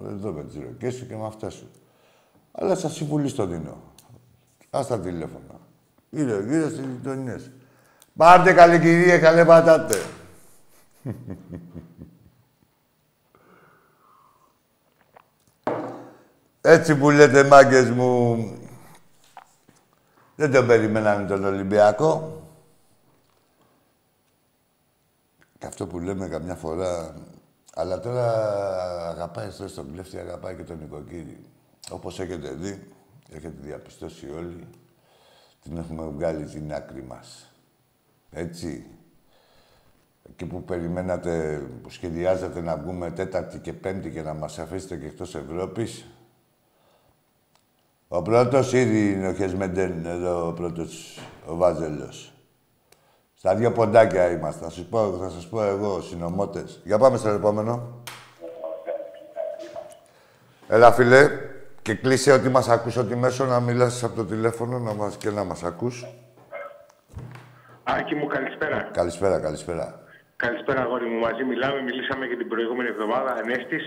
[0.06, 1.70] εδώ με τις ροκές σου και με αυτά σου.
[2.52, 3.82] Αλλά σας συμβουλή το δίνω.
[4.70, 5.60] Ας τα τηλέφωνα.
[6.10, 7.50] Γύρω, γύρω στις γειτονιές.
[8.16, 9.96] Πάρτε καλή κυρία, καλέ πατάτε.
[16.60, 18.36] Έτσι που λέτε, μάγκες μου,
[20.36, 22.42] δεν τον περιμένανε τον Ολυμπιακό.
[25.58, 27.14] Και αυτό που λέμε καμιά φορά...
[27.74, 28.28] Αλλά τώρα
[29.08, 31.44] αγαπάει αυτό στον κλέφτη, αγαπάει και τον νοικοκύρη.
[31.90, 32.86] Όπως έχετε δει,
[33.30, 34.68] έχετε διαπιστώσει όλοι,
[35.62, 37.52] την έχουμε βγάλει την άκρη μας.
[38.30, 38.86] Έτσι.
[40.28, 45.06] Εκεί που περιμένατε, που σχεδιάζατε να βγούμε Τέταρτη και Πέμπτη και να μας αφήσετε και
[45.06, 46.06] εκτός Ευρώπης,
[48.08, 52.32] ο πρώτος ήδη είναι ο Χεσμεντέν, εδώ ο πρώτος, ο Βάζελος.
[53.34, 54.64] Στα δύο ποντάκια είμαστε.
[54.64, 56.80] Θα σας πω, θα σας πω εγώ, συνομότες.
[56.84, 58.02] Για πάμε στο επόμενο.
[60.68, 61.49] Έλα, φίλε.
[61.82, 65.30] Και κλείσε ότι μας ακούς ότι μέσω να μιλάς από το τηλέφωνο να μας, και
[65.30, 66.06] να μας ακούς.
[67.82, 68.88] Άκη μου, καλησπέρα.
[68.92, 70.00] Καλησπέρα, καλησπέρα.
[70.36, 71.18] Καλησπέρα, αγόρι μου.
[71.18, 71.82] Μαζί μιλάμε.
[71.82, 73.84] Μιλήσαμε και την προηγούμενη εβδομάδα, Ανέστης.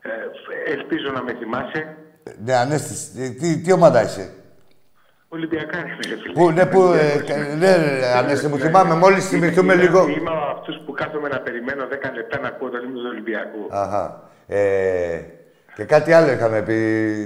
[0.00, 1.96] Ε, ελπίζω να με θυμάσαι.
[2.44, 3.14] Ναι, Ανέστης.
[3.18, 4.32] Ε, τι, τι ομάδα είσαι;
[5.28, 6.32] Ολυμπιακά είναι, φίλε.
[6.32, 7.74] Πού, ναι, πού, ε, ναι,
[8.16, 10.08] Ανέστη, μου θυμάμαι, μόλις θυμηθούμε λίγο.
[10.08, 13.66] Είμαι από αυτούς που κάθομαι να περιμένω 10 λεπτά να ακούω το ύμνο του Ολυμπιακού.
[13.70, 14.30] Αχα.
[14.46, 15.20] Ε,
[15.78, 16.78] και κάτι άλλο είχαμε πει.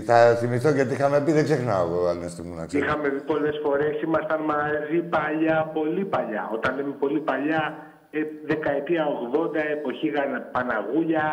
[0.07, 2.85] Θα θυμηθώ γιατί είχαμε πει, δεν ξεχνάω εγώ, Ανέστη μου, να ξέρω.
[2.85, 6.51] Είχαμε πει πολλές φορές, ήμασταν μαζί παλιά, πολύ παλιά.
[6.53, 7.77] Όταν λέμε πολύ παλιά,
[8.11, 10.12] ε, δεκαετία 80, εποχή
[10.53, 11.27] Παναγούλια,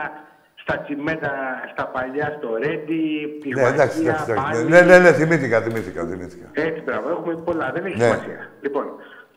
[0.56, 1.34] στα τσιμέντα,
[1.72, 3.04] στα παλιά, στο Ρέντι,
[3.42, 6.48] τη ναι, εντάξει, εντάξει, Ναι, ναι, ναι, θυμήθηκα, θυμήθηκα, θυμήθηκα.
[6.54, 8.04] Έτσι, μπράβο, έχουμε πολλά, δεν έχει ναι.
[8.04, 8.50] σημασία.
[8.62, 8.86] Λοιπόν,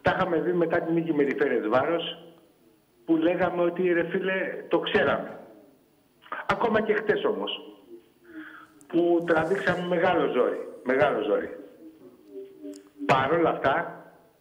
[0.03, 2.05] τα είχαμε δει μετά την νίκη με τη Φέρες Βάρος,
[3.05, 5.31] που λέγαμε ότι ρε φίλε, το ξέραμε.
[6.47, 7.72] Ακόμα και χτες όμως,
[8.93, 10.61] που τραβήξαμε μεγάλο ζόρι.
[10.85, 11.51] Μεγάλο ζόρι.
[13.07, 13.97] Παρ' όλα αυτά,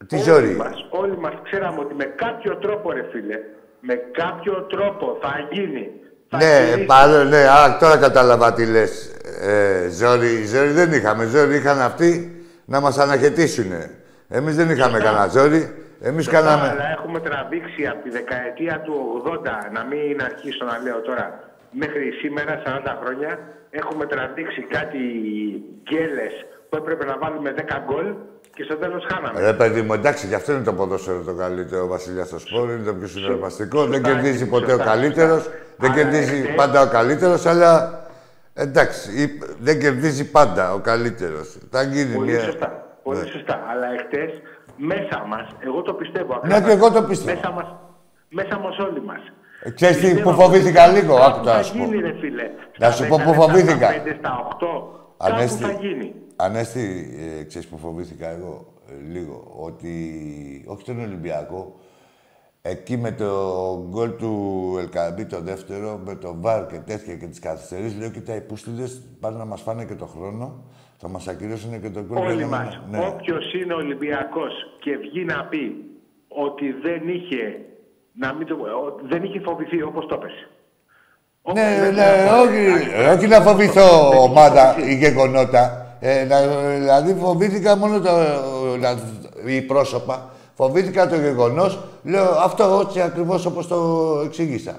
[0.07, 3.39] Τι ζόρι; Μας, όλοι μας ξέραμε ότι με κάποιο τρόπο, ρε φίλε,
[3.79, 5.89] με κάποιο τρόπο θα γίνει.
[6.29, 6.85] Θα Ναι, γυρίσει.
[6.85, 9.11] παρό, ναι, α, τώρα κατάλαβα τι λες.
[9.41, 11.25] Ε, ζόρι, ζόρι δεν είχαμε.
[11.25, 12.35] Ζόρι είχαν αυτοί
[12.65, 13.89] να μας αναχαιτήσουνε.
[14.29, 15.03] Εμείς δεν είχαμε Σωστά.
[15.13, 15.75] κανένα ζόρι.
[16.01, 16.67] Εμείς Σωστά, κάναμε...
[16.69, 19.39] Αλλά έχουμε τραβήξει από τη δεκαετία του 80,
[19.73, 21.39] να μην αρχίσω να λέω τώρα,
[21.71, 24.97] μέχρι σήμερα, 40 χρόνια, έχουμε τραβήξει κάτι
[25.83, 26.33] γκέλες
[26.69, 28.13] που έπρεπε να βάλουμε 10 γκολ
[28.53, 29.39] και στο τέλος χάναμε.
[29.39, 31.83] Ρε παιδί μου, εντάξει, γι' αυτό είναι το ποδόσφαιρο το καλύτερο.
[31.83, 33.85] Ο Βασιλιάς στο σπόρο είναι το πιο συναρπαστικό.
[33.85, 35.43] Δεν Σωστά, κερδίζει ποτέ ο σωστά, καλύτερος.
[35.43, 35.57] σωστά.
[35.77, 37.99] Δεν Αλλά κερδίζει εχθές- πάντα ο καλύτερος, αλλά
[38.53, 41.57] εντάξει, η- δεν κερδίζει πάντα ο καλύτερος.
[41.69, 42.39] Θα γίνει Πολύ μια.
[42.39, 42.97] σωστά.
[43.03, 43.25] Πολύ Ναι.
[43.25, 43.63] σωστά.
[43.71, 44.41] Αλλά εχθές
[44.77, 46.33] μέσα μας, εγώ το πιστεύω.
[46.33, 47.37] Ναι, απλά και εγώ το πιστεύω.
[47.39, 47.75] Μέσα μας,
[48.29, 49.21] μέσα μας όλοι μας.
[49.63, 51.83] Ε, Ξέρεις τι, Πιστεύω που ότι φοβήθηκα λίγο, κάπου άκου τώρα θα να σου πω.
[51.83, 52.43] γίνει, ρε φίλε.
[52.79, 53.91] Να Στα σου πω 10 που λεπτά, φοβήθηκα.
[53.91, 56.13] Στα 5, στα 8, κάπου Ανέστη, θα γίνει.
[56.35, 59.93] Ανέστη, ε, ξέρεις που φοβήθηκα εγώ ε, λίγο, ότι
[60.67, 61.75] όχι τον Ολυμπιακό,
[62.61, 63.27] εκεί με το
[63.89, 68.35] γκολ του Ελκαμπή το δεύτερο, με το βάρ και τέτοια και τις καθυστερήσεις, λέω κοίτα
[68.35, 70.63] οι πούστιδες πάνε να μας φάνε και το χρόνο,
[70.97, 72.17] θα μας ακυρώσουν και το γκολ.
[72.17, 72.81] Όλοι για να- μας.
[72.91, 72.97] Ναι.
[73.07, 75.75] Όποιος είναι Ολυμπιακός και βγει να πει
[76.27, 77.65] ότι δεν είχε,
[78.13, 80.31] να μην το, ο- δεν είχε φοβηθεί όπως το πες.
[81.53, 82.67] Ναι, ναι, όχι,
[83.17, 85.85] όχι να φοβηθώ ομάδα ή γεγονότα.
[85.99, 86.41] Ε, να,
[86.77, 88.09] δηλαδή φοβήθηκα μόνο το,
[88.79, 88.95] να,
[89.45, 90.29] η πρόσωπα.
[90.55, 91.79] Φοβήθηκα το γεγονός.
[92.03, 93.77] Λέω αυτό έτσι ακριβώς όπως το
[94.25, 94.75] εξήγησα.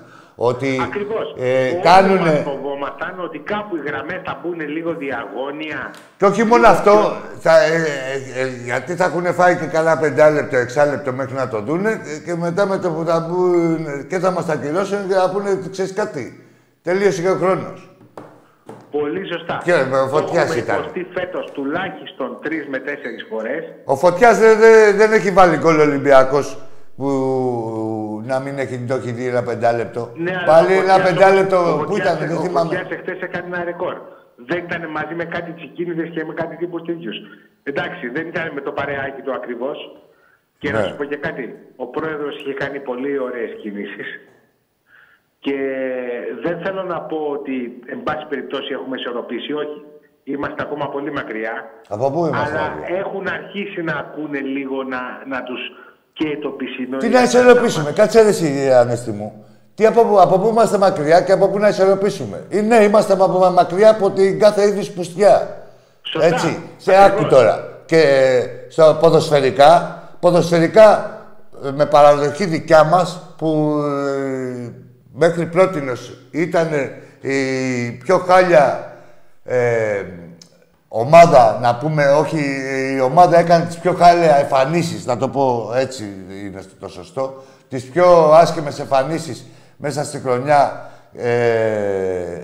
[0.48, 1.35] Ότι Ακριβώς.
[1.38, 2.20] ε, Όλοι κάνουνε...
[2.20, 5.90] μας φοβόμασταν ότι κάπου οι γραμμές θα μπουν λίγο διαγώνια.
[6.18, 10.57] Και όχι μόνο αυτό, θα, ε, ε, ε, γιατί θα έχουν φάει και καλά πεντάλεπτο,
[10.57, 14.31] εξάλεπτο μέχρι να το δούνε ε, και μετά με το που θα μπουν και θα
[14.31, 16.44] μας τα κυρώσουν και θα πούνε, ξέρεις κάτι,
[16.83, 17.90] τελείωσε και ο χρόνος.
[18.90, 19.61] Πολύ σωστά.
[19.64, 20.78] Και, ε, ο Φωτιάς Το έχουμε ήταν.
[20.78, 23.64] υποστεί φέτος τουλάχιστον τρεις με τέσσερις φορές.
[23.85, 26.57] Ο Φωτιάς δεν, δεν, δεν έχει βάλει γκολ ο Ολυμπιακός
[26.96, 27.09] που
[28.24, 30.11] να μην έχει, το έχει δει ένα πεντάλεπτο.
[30.16, 32.68] Ναι, αλλά Πάλι ο ένα Φωτιάς- πεντάλεπτο ο που Φωτιάς- ήταν, δεν Ο θυμάμαι.
[32.76, 33.96] Φωτιάς εχθές έκανε ένα ρεκόρ.
[34.37, 37.16] Δεν ήταν μαζί με κάτι τσικίνιδες και με κάτι τύπους τέτοιους.
[37.62, 39.78] Εντάξει, δεν ήταν με το παρεάκι του ακριβώς.
[40.59, 40.87] Και να Ναι.
[40.87, 41.57] σου πω και κάτι.
[41.76, 44.09] Ο πρόεδρος είχε κάνει πολύ ωραίες κινήσεις.
[45.38, 45.57] Και
[46.42, 49.52] δεν θέλω να πω ότι, εν πάση περιπτώσει, έχουμε ισορροπήσει.
[49.52, 49.83] Όχι.
[50.24, 51.70] Είμαστε ακόμα πολύ μακριά.
[51.88, 55.61] Από πού είμαστε, Αλλά Άγια; έχουν αρχίσει να ακούνε λίγο να, να τους
[56.12, 56.96] και το πισινό.
[56.96, 59.44] Τι να ισορροπήσουμε, κάτσε ρε εσύ, Ανέστη μου.
[59.75, 62.42] Τι από, πού- από πού είμαστε μακριά και από πού να ισορροπήσουμε.
[62.48, 65.57] Ε, ναι, είμαστε από, μακριά από την κάθε είδους πουστιά.
[66.03, 66.27] Σωστά.
[66.27, 67.20] Έτσι, σε Ακριβώς.
[67.20, 67.68] άκου τώρα.
[67.87, 68.05] Και
[68.68, 71.18] στο ποδοσφαιρικά, ποδοσφαιρικά
[71.64, 74.70] ε, με παραδοχή δικιά μας που ε,
[75.12, 76.68] μέχρι πρότινος ήταν
[77.20, 78.92] η πιο χάλια
[79.44, 80.03] ε,
[80.94, 82.38] ομάδα, να πούμε, όχι,
[82.96, 86.05] η ομάδα έκανε τις πιο χάλια εμφανίσεις, να το πω έτσι
[86.44, 92.40] είναι το σωστό, τις πιο άσχημες εμφανίσεις μέσα στη χρονιά ε,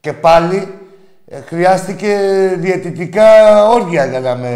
[0.00, 0.78] και πάλι
[1.26, 2.16] ε, χρειάστηκε
[2.58, 4.48] διαιτητικά όργια για να με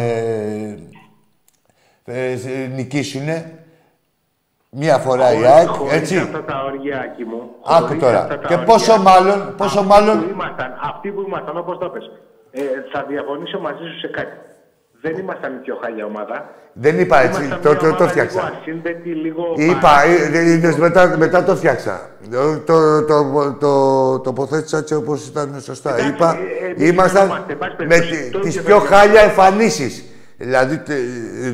[2.05, 3.57] ε, σε- νικήσουνε.
[4.71, 6.17] Μία φορά η ΑΕΚ, Χωρίς έτσι.
[6.19, 7.41] αυτά τα οργιάκι μου.
[7.67, 8.21] Άκου χωρίς τώρα.
[8.21, 10.19] αυτά τα Και όρια, πόσο μάλλον, πόσο αυτοί μάλλον...
[10.25, 12.11] Που ήμασταν, αυτοί που ήμασταν, όπως το πες,
[12.53, 12.63] ε,
[12.93, 14.37] θα διαφωνήσω μαζί σου σε κάτι.
[15.01, 16.51] Δεν ήμασταν η πιο χάλια ομάδα.
[16.73, 18.41] Δεν είπα έτσι, Ήμασταν το, μια το, το ομάδα φτιάξα.
[18.43, 20.39] Λίγο ασύνδετη, λίγο Είπα, παράδοξη.
[20.39, 22.09] ε, είδες, μετά, μετά το φτιάξα.
[22.31, 25.91] Το, το, το, το τοποθέτησα έτσι όπως ήταν σωστά.
[25.91, 28.81] Εντάξει, Είπα, ε, εμείς ήμασταν γινόμαστε, εν πάση με περιπτώσει, τι- το τις ίδιο πιο
[28.81, 30.05] θα χάλια εμφανίσεις.
[30.37, 30.97] Δηλαδή, τε-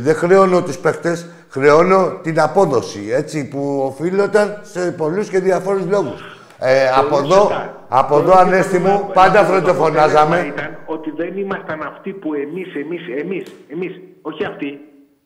[0.00, 6.38] δεν χρεώνω τους παίχτες, χρεώνω την απόδοση, έτσι, που οφείλονταν σε πολλούς και διαφόρους λόγους.
[6.58, 7.77] Ε, από Πολύ εδώ, σωστά.
[7.88, 8.46] Από Πολύ εδώ, σωστά.
[8.46, 10.38] Ανέστη μου, Το πάντα αποτέλεσμα φροντοφωνάζαμε.
[10.46, 14.78] Ήταν ότι δεν ήμασταν αυτοί που εμείς, εμείς, εμείς, εμείς, όχι αυτοί,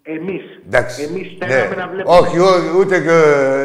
[0.02, 0.42] εμείς.
[0.66, 1.02] Εντάξει.
[1.02, 1.46] Εμείς ναι.
[1.46, 2.16] θέλαμε να βλέπουμε.
[2.18, 3.16] Όχι, ό- ούτε και,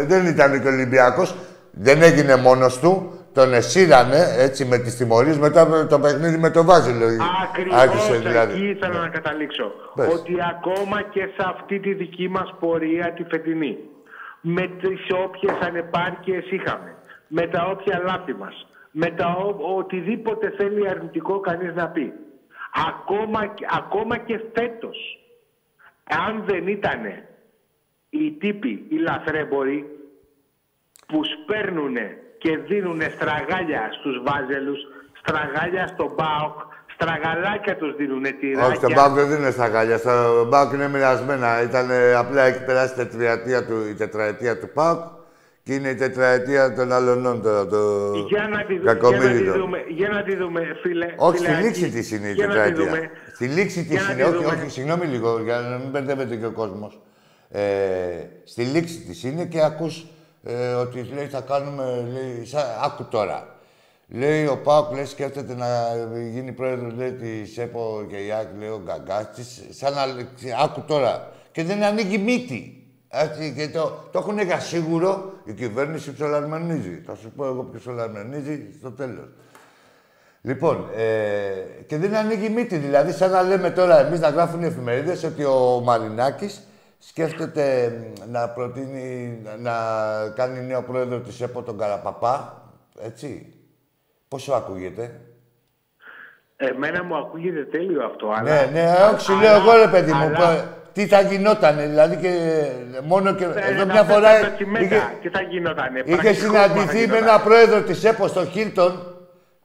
[0.08, 1.36] δεν ήταν και Ολυμπιακός.
[1.72, 3.12] Δεν έγινε μόνος του.
[3.34, 7.06] Τον εσύρανε έτσι με τις τιμωρίες μετά από το παιχνίδι με το Βάζελο.
[7.44, 8.54] Ακριβώς Άρχισε δηλαδή.
[8.54, 9.72] εκεί ήθελα να καταλήξω.
[9.96, 10.08] Πες.
[10.14, 13.78] Ότι ακόμα και σε αυτή τη δική μας πορεία τη φετινή,
[14.42, 16.96] με τις όποιες ανεπάρκειες είχαμε,
[17.28, 18.67] με τα όποια λάθη μας,
[19.00, 22.14] με τα ο- οτιδήποτε θέλει αρνητικό κανείς να πει,
[22.90, 24.98] ακόμα, και- ακόμα και φέτος,
[26.28, 27.02] αν δεν ήταν
[28.10, 29.86] οι τύποι, οι λαθρέμποροι,
[31.08, 34.80] που σπέρνουνε και δίνουνε στραγάλια στους βάζελους,
[35.22, 36.56] στραγάλια στον ΠΑΟΚ,
[36.94, 38.68] στραγαλάκια τους δίνουνε τυράκια.
[38.68, 39.98] Όχι, στον Μπάουκ δεν είναι στα γάλια.
[39.98, 41.62] Στο Μπάουκ είναι μοιρασμένα.
[41.62, 45.00] Ήταν απλά έχει περάσει η τετραετία του, η τετραετία του Πάουκ
[45.68, 47.78] Και είναι η τετραετία των αλωνών τώρα, το
[48.28, 51.14] για να, τη, για, να τη δούμε, για να τη δούμε, φίλε.
[51.18, 53.10] Όχι, στη λήξη της είναι η τετραετία.
[53.34, 57.00] Στη λήξη της είναι, όχι, όχι, συγγνώμη λίγο, για να μην μπερδεύεται και ο κόσμος.
[57.50, 57.62] Ε,
[58.44, 60.06] στη λήξη της είναι και ακούς
[60.44, 63.56] ε, ότι λέει θα κάνουμε, λέει, σαν, άκου τώρα.
[64.08, 65.68] Λέει ο Πάοκ, λέει, σκέφτεται να
[66.32, 69.44] γίνει πρόεδρος λέει, της ΕΠΟ και η Άκη, λέει ο Γκαγκάστη.
[69.74, 70.02] Σαν να.
[70.64, 71.32] Άκου τώρα.
[71.52, 72.77] Και δεν ανοίγει μύτη.
[73.10, 77.02] Έτσι, και το, το έχουν για σίγουρο η κυβέρνηση ψολαρμενίζει.
[77.06, 79.28] Θα σου πω εγώ ποιος ψολαρμενίζει στο τέλος.
[80.42, 82.78] Λοιπόν, ε, και δεν ανοίγει μύτη.
[82.78, 86.68] Δηλαδή, σαν να λέμε τώρα εμείς να γράφουν οι εφημερίδες ότι ο Μαρινάκης
[87.00, 87.94] σκέφτεται
[88.28, 89.74] να προτείνει να
[90.36, 92.62] κάνει νέο πρόεδρο της ΕΠΟ τον Καραπαπά.
[93.02, 93.52] Έτσι.
[94.28, 95.22] Πόσο ακούγεται;
[96.58, 98.42] Εμένα μου ακούγεται τέλειο αυτό, αλλά...
[98.42, 100.32] Ναι, ναι, όχι, λέω εγώ ρε παιδί μου,
[100.98, 102.62] τι θα γινότανε, δηλαδή και
[103.04, 103.44] μόνο και...
[103.44, 104.30] Ε, εδώ μια φορά
[104.82, 109.16] είχε, τι θα γινότανε, είχε συναντηθεί με ένα πρόεδρο της ΕΠΟ στο Χίλτον,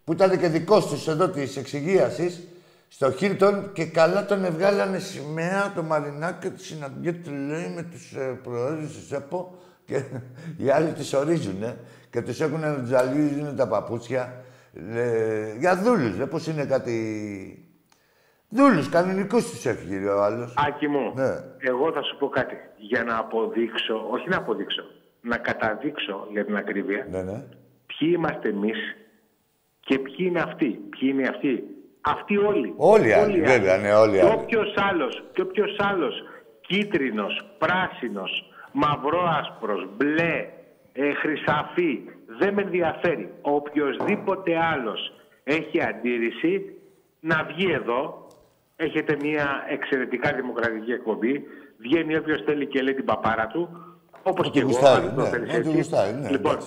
[0.04, 2.48] που ήταν και δικός τους εδώ της εξυγίασης,
[2.88, 8.38] στο Χίλτον και καλά τον βγάλανε σημαία το Μαρινάκι και συναντιέται λέει με τους ε,
[8.42, 10.02] προέδρους της ΕΠΟ και
[10.56, 11.76] οι άλλοι τις ορίζουνε
[12.10, 14.44] και τους έχουν να τζαλίζουν τα παπούτσια
[14.94, 16.92] ε, για δούλους, ε, πώς είναι κάτι...
[18.54, 20.54] Δούλους, κανονικούς τους έχει ο άλλος.
[20.66, 21.30] Άκη μου, ναι.
[21.58, 22.56] εγώ θα σου πω κάτι.
[22.76, 24.82] Για να αποδείξω, όχι να αποδείξω,
[25.20, 27.44] να καταδείξω για την ακρίβεια, ναι, ναι.
[27.86, 28.78] ποιοι είμαστε εμείς
[29.80, 30.66] και ποιοι είναι αυτοί.
[30.66, 31.64] Ποιοι είναι αυτοί.
[32.00, 32.74] Αυτοί όλοι.
[32.76, 36.14] Όλοι, όλοι βέβαια, ναι, όλοι Και όποιος άλλος, και όποιος άλλος,
[36.60, 40.48] κίτρινος, πράσινος, μαυρό-άσπρος, μπλε,
[40.92, 42.02] ε, χρυσαφή,
[42.38, 43.32] δεν με ενδιαφέρει.
[43.40, 45.12] Οποιοδήποτε άλλος
[45.44, 46.76] έχει αντίρρηση
[47.20, 48.21] να βγει εδώ.
[48.84, 51.44] Έχετε μια εξαιρετικά δημοκρατική εκπομπή.
[51.78, 53.68] Βγαίνει όποιος θέλει και λέει την παπάρα του.
[54.22, 54.78] Όπως και εγώ.
[55.14, 55.28] ναι,
[56.12, 56.58] ναι, λοιπόν,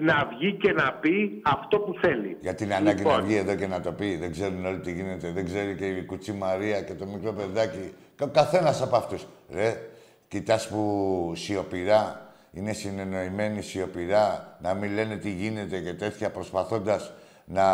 [0.00, 2.36] να βγει και να πει αυτό που θέλει.
[2.40, 3.24] Γιατί είναι ανάγκη να λοιπόν.
[3.24, 4.16] βγει εδώ και να το πει.
[4.16, 5.32] Δεν ξέρουν όλοι τι γίνεται.
[5.32, 7.92] Δεν ξέρει και η κουτσή Μαρία και το μικρό παιδάκι.
[8.20, 9.26] Ο καθένας από αυτούς.
[9.50, 9.76] Ρε,
[10.28, 17.12] κοιτάς που σιωπηρά είναι συνεννοημένοι σιωπηρά, να μην λένε τι γίνεται και τέτοια, προσπαθώντας
[17.44, 17.64] να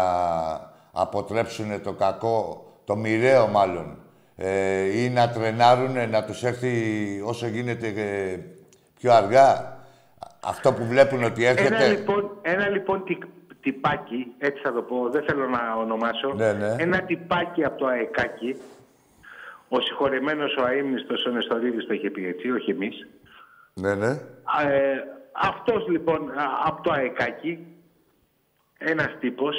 [0.92, 3.98] αποτρέψουν το κακό, το μοιραίο μάλλον,
[4.36, 6.72] ε, ή να τρενάρουν, να τους έρθει
[7.24, 8.38] όσο γίνεται ε,
[8.98, 9.78] πιο αργά.
[10.44, 11.74] Αυτό που βλέπουν ότι έρχεται...
[11.74, 13.04] Ένα λοιπόν, ένα, λοιπόν
[13.60, 16.74] τυπάκι, έτσι θα το πω, δεν θέλω να ονομάσω, ναι, ναι.
[16.78, 18.56] ένα τυπάκι από το ΑΕΚΑΚΙ,
[19.68, 23.06] ο συγχωρεμένος ο αείμνηστος ο Νεστορίδης το είχε πει έτσι, όχι εμείς.
[23.74, 24.10] Ναι, ναι.
[24.10, 24.98] Ε,
[25.32, 26.30] αυτός λοιπόν
[26.64, 27.66] από το ΑΕΚΑΚΙ,
[28.78, 29.56] ένας τύπος,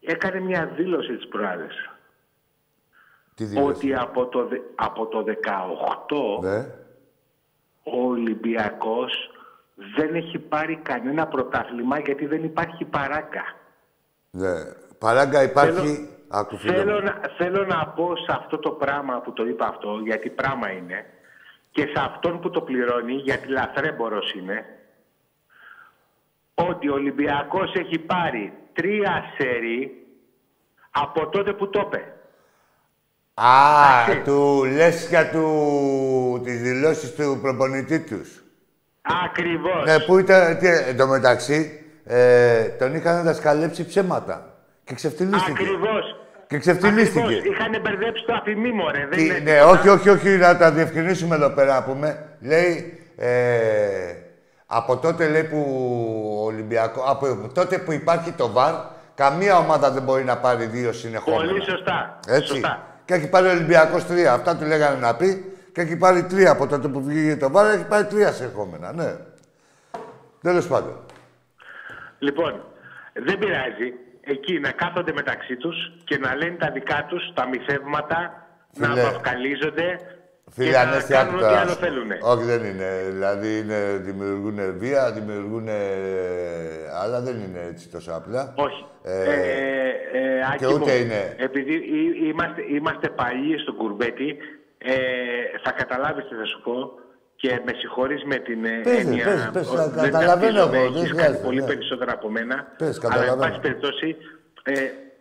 [0.00, 1.91] έκανε μια δήλωση της προάλλες.
[3.42, 3.68] Τι δήλωση.
[3.68, 5.24] Ότι από το, από το
[6.38, 6.58] 18 ναι.
[7.82, 9.30] ο Ολυμπιακός
[9.96, 13.44] δεν έχει πάρει κανένα πρωτάθλημα γιατί δεν υπάρχει παράγκα.
[14.30, 14.52] Ναι.
[14.98, 16.08] Παράγκα υπάρχει...
[16.58, 20.30] Θέλω, θέλω, να, θέλω να πω σε αυτό το πράγμα που το είπα αυτό, γιατί
[20.30, 21.06] πράγμα είναι,
[21.70, 24.64] και σε αυτόν που το πληρώνει, γιατί λαθρέμπορος είναι,
[26.54, 30.06] ότι ο Ολυμπιακός έχει πάρει τρία σερί
[30.90, 32.21] από τότε που το είπε.
[33.34, 33.44] Α,
[34.24, 36.40] του λες για του...
[36.44, 38.42] τις δηλώσεις του προπονητή τους.
[39.24, 39.84] Ακριβώς.
[39.84, 44.54] Ναι, που ήταν, τι, εν τω μεταξύ, ε, τον είχαν δασκαλέψει ψέματα.
[44.84, 45.62] Και ξεφτυλίστηκε.
[45.62, 46.16] Ακριβώς.
[46.46, 47.32] Και ξεφτυλίστηκε.
[47.34, 49.06] Είχαν μπερδέψει το αφημί, ρε.
[49.10, 49.38] Δεν είναι...
[49.38, 52.36] Ναι, όχι, όχι, όχι, να τα διευκρινίσουμε εδώ πέρα να πούμε.
[52.40, 53.28] Λέει, ε,
[54.66, 55.58] από τότε λέει που
[56.40, 58.74] ο Ολυμπιακό, από τότε που υπάρχει το ΒΑΡ,
[59.14, 61.44] καμία ομάδα δεν μπορεί να πάρει δύο συνεχόμενα.
[61.44, 62.18] Πολύ σωστά.
[62.28, 62.46] Έτσι.
[62.46, 62.86] Σωστά.
[63.12, 64.32] Και έχει πάρει ο Ολυμπιακός τρία.
[64.32, 65.52] Αυτά του λέγανε να πει.
[65.72, 68.92] Και έχει πάρει τρία από τότε που βγήκε το ΒΑΡ, έχει πάρει τρία συνεχόμενα.
[68.92, 69.16] Ναι.
[70.42, 70.96] Τέλος πάντων.
[72.18, 72.64] Λοιπόν,
[73.12, 78.46] δεν πειράζει εκεί να κάθονται μεταξύ τους και να λένε τα δικά τους, τα μυθεύματα,
[78.72, 79.98] Φίλε, να αποκαλίζονται
[80.56, 82.10] και να κάνουν ό,τι άλλο θέλουν.
[82.20, 82.88] Όχι, δεν είναι.
[83.08, 85.68] Δηλαδή είναι, δημιουργούν βία, δημιουργούν...
[87.02, 88.52] αλλά δεν είναι έτσι τόσο απλά.
[88.56, 88.84] Όχι.
[89.02, 89.88] Ε, ε,
[90.52, 91.34] ε, και ούτε είναι...
[91.38, 91.74] Επειδή
[92.28, 94.36] είμαστε, είμαστε παλιοί στον κουρμπέτι,
[94.78, 94.94] ε,
[95.62, 97.00] θα καταλάβεις τι θα σου πω.
[97.36, 99.24] Και με συγχωρείς με την ε, πες, έννοια.
[99.52, 100.98] Πες, πες, δεν καταλαβαίνω εγώ.
[100.98, 101.66] Έχεις κάνει πολύ ναι.
[101.66, 102.66] περισσότερα από μένα.
[102.76, 104.16] Πες, αλλά, εν πάση περιπτώσει,
[104.62, 104.72] ε,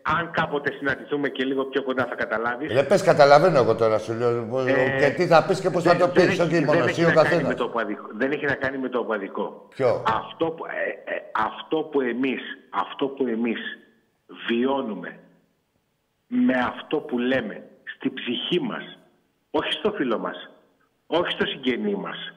[0.02, 2.74] αν κάποτε συναντηθούμε και λίγο πιο κοντά θα καταλάβεις.
[2.74, 4.60] Δεν πες, καταλαβαίνω εγώ τώρα σου λέω.
[4.68, 6.40] Ε, και τι θα πεις και πώς θα το πεις.
[6.40, 7.56] Όχι μόνο εσύ ο καθένας.
[8.18, 9.68] Δεν έχει να κάνει με το οπαδικό.
[9.76, 13.60] Ποιο; Αυτό, που, ε, ε, αυτό που εμείς αυτό που εμείς
[14.48, 15.20] βιώνουμε
[16.28, 17.64] με αυτό που λέμε
[17.96, 18.98] στη ψυχή μας,
[19.52, 20.50] όχι στο φίλο μας,
[21.08, 22.34] όχι στο συγγενή μας.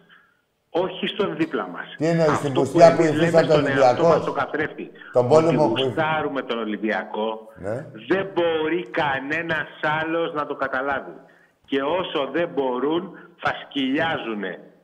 [0.83, 1.87] Όχι στον δίπλα μας.
[1.97, 4.20] Τι εννοεί, στην πουστιά που ήρθε τον Ολυμπιακό.
[4.20, 4.91] Το καθρέφτη.
[5.12, 5.75] Τον πόλεμο που.
[5.79, 7.87] γουστάρουμε τον Ολυμπιακό, ναι.
[8.09, 9.68] δεν μπορεί κανένας
[10.01, 11.16] άλλος να το καταλάβει.
[11.64, 13.03] Και όσο δεν μπορούν,
[13.43, 14.43] θα σκυλιάζουν.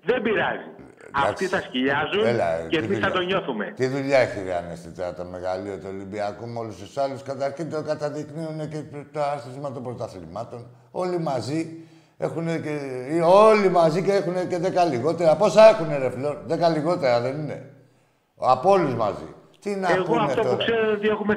[0.08, 0.70] Δεν πειράζει.
[1.12, 3.72] Αυτοί θα σκυλιάζουν Έλα, και εμείς θα το νιώθουμε.
[3.76, 4.38] Τι δουλειά έχει
[4.88, 7.22] η τώρα το μεγαλείο του Ολυμπιακού με όλους τους άλλους.
[7.22, 8.82] Καταρχήν το καταδεικνύουν και
[9.12, 10.66] το άθροισμα των πρωταθλημάτων.
[10.90, 11.84] Όλοι μαζί
[12.22, 12.78] έχουν και,
[13.24, 15.36] όλοι μαζί και έχουν και 10 λιγότερα.
[15.36, 17.70] Πόσα έχουν ρε φλόρ, 10 λιγότερα δεν είναι;
[18.36, 19.34] Από όλους μαζί.
[19.60, 21.34] Τι να Εγώ αυτό τώρα; που ξέρω ότι έχουμε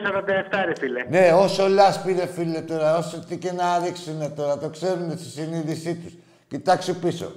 [0.52, 1.06] 47 ρε φίλε.
[1.10, 5.30] Ναι, όσο λάσπη ρε φίλε τώρα, όσο τι και να ρίξουν τώρα, το ξέρουν στη
[5.30, 6.14] συνείδησή τους.
[6.48, 7.32] Κοιτάξτε πίσω.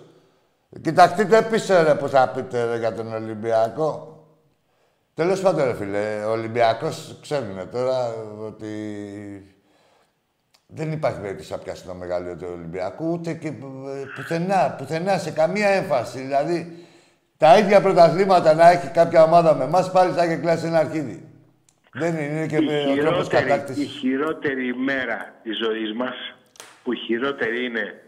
[0.82, 4.20] Κοιτάξτε πίσω ρε που θα πείτε ρε, για τον Ολυμπιακό.
[5.14, 8.14] Τέλος πάντων ρε φίλε, ο Ολυμπιακός ξέρουν τώρα
[8.46, 8.66] ότι
[10.66, 13.52] δεν υπάρχει περίπτωση να πιάσει το μεγαλείο του Ολυμπιακού, ούτε και
[14.14, 16.18] πουθενά, πουθενά, σε καμία έμφαση.
[16.18, 16.86] Δηλαδή,
[17.36, 21.28] τα ίδια πρωταθλήματα να έχει κάποια ομάδα με εμάς, πάλι θα έχει κλάσει ένα αρχίδι.
[21.92, 23.84] Δεν είναι, και η ο τρόπος κατάκτησης.
[23.84, 26.34] Η χειρότερη ημέρα της ζωής μας,
[26.82, 28.02] που η χειρότερη είναι,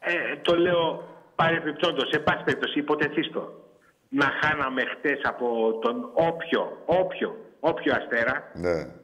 [0.00, 3.64] ε, το λέω παρεμπιπτόντως, εν πάση περιπτώσει, υποτεθείσθω,
[4.08, 8.50] να χάναμε χτες από τον όποιο, όποιο, όποιο αστέρα.
[8.54, 8.99] Ναι.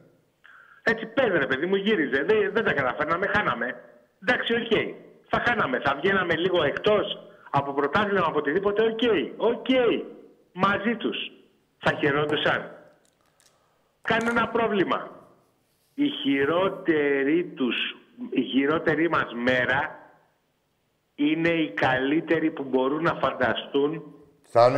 [0.91, 2.23] Έτσι παίρνει, παιδί μου, γύριζε.
[2.23, 3.67] Δεν, δεν τα καταφέρναμε, χάναμε.
[4.21, 4.59] Εντάξει, οκ.
[4.69, 4.93] Okay.
[5.29, 5.79] Θα χάναμε.
[5.79, 7.05] Θα βγαίναμε λίγο εκτός
[7.49, 8.83] από πρωτάθλημα, από οτιδήποτε.
[8.83, 8.99] Οκ.
[9.01, 9.31] Okay.
[9.37, 9.65] Οκ.
[9.69, 10.01] Okay.
[10.51, 11.17] Μαζί τους.
[11.77, 12.71] Θα χαιρόντουσαν.
[14.01, 15.09] Κανένα πρόβλημα.
[15.93, 17.75] Η χειρότερη τους,
[18.29, 19.99] η χειρότερη μας μέρα
[21.15, 24.03] είναι η καλύτερη που μπορούν να φανταστούν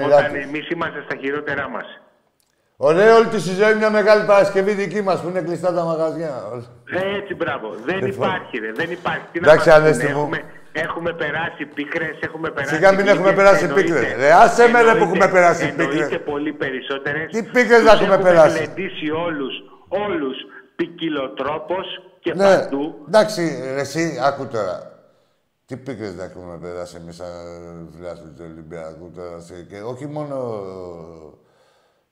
[0.05, 1.98] όταν εμείς είμαστε στα χειρότερά μας.
[2.81, 6.33] Ωραία, όλη τη ζωή μια μεγάλη Παρασκευή δική μας που είναι κλειστά τα μαγαζιά.
[7.17, 7.75] Έτσι, μπράβο.
[7.85, 8.71] Δεν υπάρχει, ρε.
[8.71, 9.25] Δεν υπάρχει.
[9.31, 10.09] Τι Εντάξει, Ανέστη μου.
[10.09, 12.75] Έχουμε, έχουμε περάσει πίκρες, έχουμε περάσει.
[12.75, 14.15] Σιγά μην έχουμε περάσει πίκρες.
[14.17, 15.87] Ρε, άσε με ρε που έχουμε περάσει πίκρες.
[15.87, 17.31] Εννοείται πολύ περισσότερες.
[17.31, 19.53] Τι πίκρες να έχουμε περάσει; Έχουμε πλεντήσει όλους,
[19.87, 20.35] όλους
[20.75, 21.87] ποικιλοτρόπως
[22.19, 22.43] και ναι.
[22.43, 22.95] παντού.
[23.07, 23.41] Εντάξει,
[23.73, 24.75] ρε, εσύ, άκου τώρα.
[25.65, 29.37] Τι πίκρες να έχουμε περάσει εμείς σαν φιλάθλοι του Ολυμπιακού τώρα.
[29.69, 30.35] Και όχι μόνο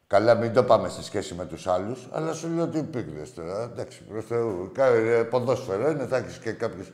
[0.08, 3.70] Καλά, μην το πάμε στη σχέση με τους άλλους, αλλά σου λέω ότι υπήρχε τώρα.
[3.74, 4.72] Εντάξει, προς Θεού.
[4.78, 6.86] Ε, ποδόσφαιρο είναι, θα έχεις και κάποιου.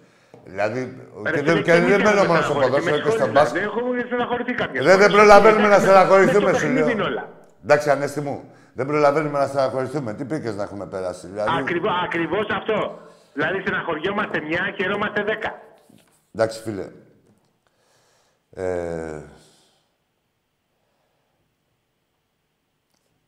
[0.45, 3.61] Δηλαδή, Ρε, και, δεν, και δεν μένω μόνο στο ποδόσφαιρο και στον μπάσκετ.
[3.61, 7.27] Δεν έχουμε στεναχωρηθεί κάποια Δεν, δεν προλαβαίνουμε να στεναχωρηθούμε, σου λέω.
[7.63, 8.51] Εντάξει, ανέστη μου.
[8.73, 10.13] Δεν προλαβαίνουμε να στεναχωρηθούμε.
[10.13, 11.27] Τι πήκε να έχουμε περάσει.
[11.27, 11.49] Δηλαδή...
[12.05, 12.99] Ακριβώς αυτό.
[13.33, 15.61] Δηλαδή, στεναχωριόμαστε μια, χαιρόμαστε δέκα.
[16.35, 16.87] Εντάξει, φίλε.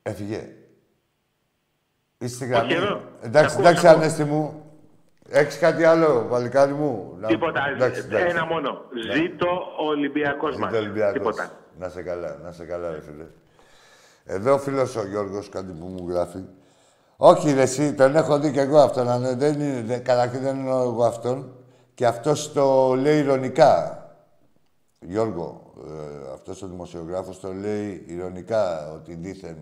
[0.07, 0.55] Έφυγε.
[2.17, 2.73] Είστε στη γραμμή.
[3.21, 4.63] Εντάξει, εντάξει, Ανέστη μου.
[5.29, 7.67] Έχεις κάτι άλλο, παλικάρι μου; Τίποτα.
[7.75, 8.27] Εντάξει, εντάξει.
[8.29, 8.81] Ένα μόνο.
[8.93, 9.13] Ναι.
[9.15, 9.47] Ζήτω
[9.79, 10.71] ο Ολυμπιακός μας.
[11.13, 11.51] Τίποτα.
[11.79, 13.25] Να σε καλά, να σε καλά, ρε φίλε.
[14.25, 16.43] Εδώ ο φίλος ο Γιώργος, κάτι που μου γράφει.
[17.17, 19.21] Όχι, ρε, εσύ, τον έχω δει και εγώ αυτόν.
[19.21, 21.55] Ναι, δεν είναι, καταρχήν δεν είναι εγώ αυτόν.
[21.93, 23.99] Και αυτός το λέει ηρωνικά.
[24.99, 29.57] Γιώργο, ε, αυτός ο δημοσιογράφος το λέει ηρωνικά ότι δήθεν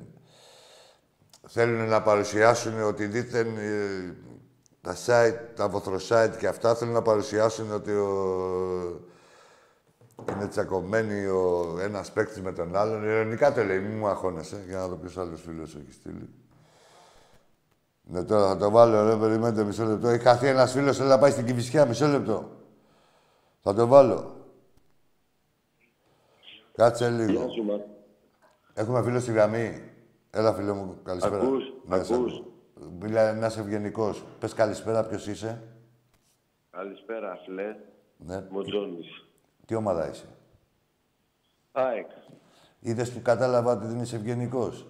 [1.48, 4.16] θέλουν να παρουσιάσουν ότι δίθεν ε,
[4.82, 9.02] τα site, τα βοθροσάιτ και αυτά θέλουν να παρουσιάσουν ότι ο...
[10.32, 13.04] είναι τσακωμένοι ο ένας παίκτης με τον άλλον.
[13.04, 16.30] Ειρωνικά το λέει, μην μου αγχώνεσαι, για να δω ποιος άλλος φίλος έχει στείλει.
[18.06, 20.08] Ναι, τώρα θα το βάλω, ρε, περιμένετε μισό λεπτό.
[20.08, 22.50] Έχει χαθεί ένας φίλος, θέλει να πάει στην Κηφισιά, μισό λεπτό.
[23.62, 24.36] Θα το βάλω.
[26.76, 27.46] Κάτσε λίγο.
[28.74, 29.93] Έχουμε φίλο στη γραμμή.
[30.36, 31.36] Έλα, φίλε μου, καλησπέρα.
[31.36, 32.44] Ακούς, ναι, ακούς.
[33.00, 34.24] Μιλά να είσαι ευγενικός.
[34.40, 35.64] Πες καλησπέρα, ποιος είσαι;
[36.70, 37.76] Καλησπέρα, φίλε.
[38.18, 38.46] Ναι.
[38.50, 39.26] Μοτζόνης.
[39.66, 40.26] Τι ομάδα είσαι;
[41.72, 42.08] ΑΕΚ.
[42.80, 44.88] Είδες που κατάλαβα ότι δεν είσαι ευγενικός.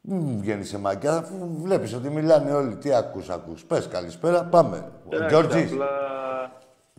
[0.00, 2.76] Μην βγαίνεις σε μαγκιά, αφού βλέπεις ότι μιλάνε όλοι.
[2.76, 3.64] Τι ακούς, ακούς.
[3.64, 4.92] Πες καλησπέρα, πάμε.
[5.26, 5.72] Τζόρτζης.
[5.72, 5.88] Απλά...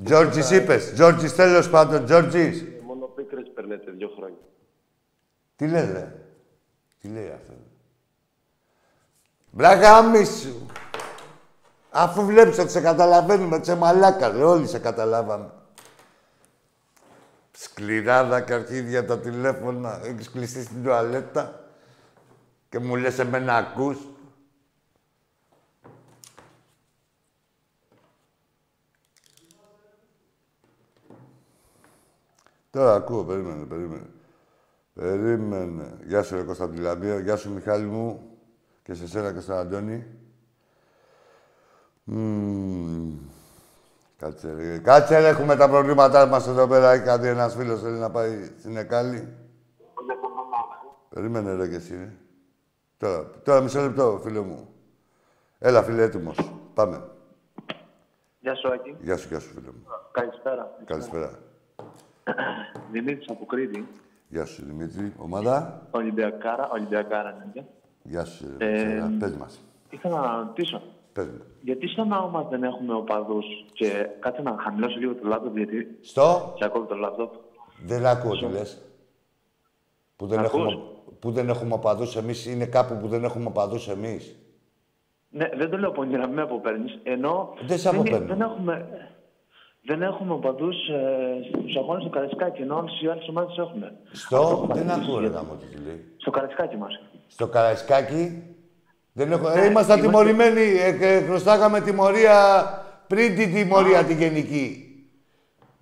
[0.03, 0.93] Τζόρτζης είπες.
[0.93, 2.65] Τζόρτζης τέλος πάντων, Τζόρτζης.
[2.83, 4.41] Μόνο πίκρες περνέτε δύο χρόνια.
[5.55, 6.21] Τι λέτε.
[6.99, 7.53] Τι λέει αυτό;
[9.57, 10.65] Μπραγάμι σου.
[11.89, 15.51] Αφού βλέπεις ότι σε καταλαβαίνουμε, σε μαλάκα, ρε, όλοι σε καταλάβαμε.
[17.51, 21.69] Σκληράδα και αρχίδια τα τηλέφωνα, έχεις κλειστεί στην τουαλέτα
[22.69, 23.97] και μου λες εμένα ακούς.
[32.69, 34.09] Τώρα ακούω, περίμενε, περίμενε.
[34.93, 35.97] Περίμενε.
[36.05, 37.19] Γεια σου, ρε Κωνσταντιλαμπία.
[37.19, 38.36] Γεια σου, Μιχάλη μου
[38.87, 40.05] και σε σένα και στον Αντώνη.
[44.17, 44.77] Κάτσε, ρε.
[44.77, 45.27] Κάτσε, ρε.
[45.27, 46.91] Έχουμε τα προβλήματά μας εδώ πέρα.
[46.91, 49.33] Έχει κάτι ένας φίλος θέλει να πάει στην Εκάλη.
[51.09, 52.11] Περίμενε ρε και εσύ.
[52.97, 54.69] Τώρα, τώρα μισό λεπτό, φίλε μου.
[55.59, 56.51] Έλα, φίλε, έτοιμος.
[56.73, 57.03] Πάμε.
[58.39, 58.95] Γεια σου, Άκη.
[59.01, 59.83] Γεια σου, γεια σου, φίλε μου.
[60.11, 60.77] Καλησπέρα.
[60.85, 61.39] Καλησπέρα.
[62.91, 63.87] Δημήτρης από Κρήτη.
[64.27, 65.13] Γεια σου, Δημήτρη.
[65.17, 65.87] Ομάδα.
[65.91, 67.67] Ολυμπιακάρα, Ολυμπιακάρα είναι.
[68.09, 69.59] Γεια σου, Ε, ε, Πες μας.
[69.89, 70.81] Ήθελα να ρωτήσω,
[71.13, 71.41] Πες μου.
[71.61, 75.97] γιατί στο ναό μας δεν έχουμε οπαδούς και κάτσε να χαμηλώσω λίγο το λάπτοπ γιατί
[76.01, 77.31] Στο; σε ακούω το λάπτοπ.
[77.85, 78.81] Δεν ακούω τι λες.
[80.15, 80.81] Που δεν, Ακούς; έχουμε,
[81.19, 82.45] που δεν έχουμε οπαδούς εμείς.
[82.45, 84.35] Είναι κάπου που δεν έχουμε οπαδούς εμείς.
[85.29, 86.99] Ναι, δεν το λέω πονηρά, με αποπαίρνεις.
[87.03, 88.25] Ενώ Δεν σε αποπαίρνω.
[88.27, 88.87] δεν έχουμε,
[89.83, 93.97] δεν έχουμε οπαδούς ε, στους αγώνες του Καραϊσκάκη, ενώ όλες οι άλλες ομάδες έχουμε.
[94.11, 96.05] Στο; Δεν ακούω ρε γάμο τι λέει.
[96.17, 96.99] Στο Καραϊσκάκη μας.
[97.27, 98.43] Στο Καραϊσκάκι.
[99.13, 99.49] Δεν έχω...
[99.49, 100.61] ε, ήμασταν τιμωρημένοι.
[100.61, 102.35] Ε, ε, χρωστάγαμε τιμωρία
[103.07, 104.81] πριν την τιμωρία τη γενική.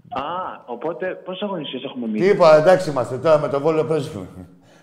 [0.09, 0.21] Α,
[0.65, 4.27] οπότε πόσες αγωνιστικές έχουμε μείνει; Τι είπα, εντάξει είμαστε τώρα με το βόλο παίζουμε.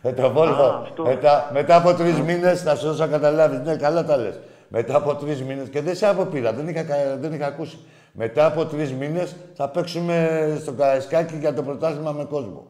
[0.03, 0.53] Με το βόλο.
[0.53, 1.03] Α, αυτό.
[1.03, 3.59] μετά, μετά από τρεις μήνες, θα σου δώσω να καταλάβεις.
[3.59, 4.41] Ναι, καλά τα λες.
[4.69, 7.79] Μετά από τρεις μήνες, και δεν σε αποπήρα, δεν είχα, κα- δεν είχα ακούσει.
[8.13, 12.67] Μετά από τρεις μήνες θα παίξουμε στο Καραϊσκάκι για το πρωτάθλημα με κόσμο.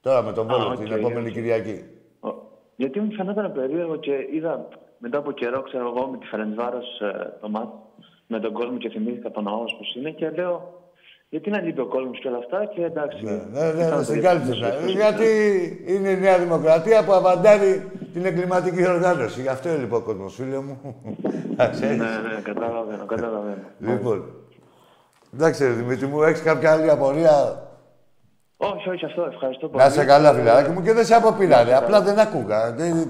[0.00, 1.32] Τώρα με τον Βόλο, οκ, την επόμενη οκ.
[1.34, 1.84] Κυριακή.
[2.78, 4.68] Ο- Γιατί μου φαινόταν περίεργο και είδα
[4.98, 6.80] μετά από καιρό, ξέρω εγώ, με τη Φερεντσβάρος
[7.40, 7.72] το μάτι,
[8.26, 10.72] με τον κόσμο και θυμήθηκα τον ναό πώς είναι και λέω,
[11.28, 13.24] γιατί να λείπει ο κόσμος και όλα αυτά και εντάξει.
[13.24, 14.28] Ναι, ναι, ναι, ήταν ναι, το στην ίδιο.
[14.28, 14.60] κάλυψη.
[14.60, 14.90] ναι.
[14.90, 15.26] Γιατί
[15.86, 19.40] είναι η Νέα Δημοκρατία που αβαντάρει την εγκληματική οργάνωση.
[19.40, 20.78] Γι' αυτό είναι λοιπόν ο κόσμος, φίλε μου.
[21.56, 21.96] Να Ναι, ξέρεις.
[21.98, 23.62] ναι, καταλαβαίνω, καταλαβαίνω.
[23.78, 24.24] Λοιπόν.
[25.34, 27.67] Εντάξει, ρε Δημήτρη μου, έχεις κάποια άλλη απορία;
[28.60, 29.82] Όχι, όχι, αυτό ευχαριστώ πολύ.
[29.82, 31.74] Να είσαι καλά, φιλαράκι μου, και δεν σε αποπήρα, ρε.
[31.74, 32.72] Απλά δεν άκουγα.
[32.72, 33.08] Δεν,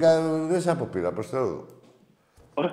[0.49, 1.67] δεν σε αποπήρα, προς Θεού.
[2.55, 2.65] Οκ,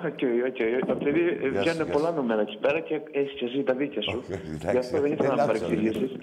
[0.46, 0.58] οκ.
[0.90, 4.22] Επειδή σου, βγαίνουν γεια πολλά νούμερα εκεί πέρα και έχεις και εσύ τα δίκαια σου.
[4.24, 4.70] Οκ, εντάξει.
[4.70, 6.18] Γι' αυτό δεν ήθελα να Δεν με άκουσα, παρεξηγήσει.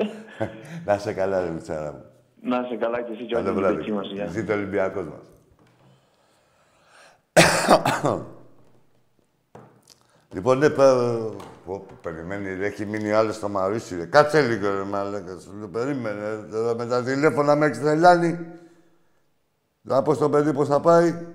[0.85, 2.03] Να είσαι καλά, ρε Λουτσάρα μου.
[2.41, 3.77] Να είσαι καλά και εσύ και Καλό όλη την βράδυ.
[3.77, 4.07] δική μας.
[4.11, 4.25] Γεια.
[4.27, 5.31] Ζήτω ο Ολυμπιακός μας.
[10.33, 11.09] λοιπόν, ναι, πα...
[11.65, 14.05] Πω, πω, περιμένει, ρε, έχει μείνει άλλο στο Μαρίσι, ρε.
[14.05, 15.39] Κάτσε λίγο, ρε, μαλάκα.
[15.39, 16.47] Σου λέω, περίμενε.
[16.51, 18.39] Τώρα με τα τηλέφωνα με έχεις τρελάνει.
[19.81, 21.25] Να πω στο παιδί πώς θα πάει.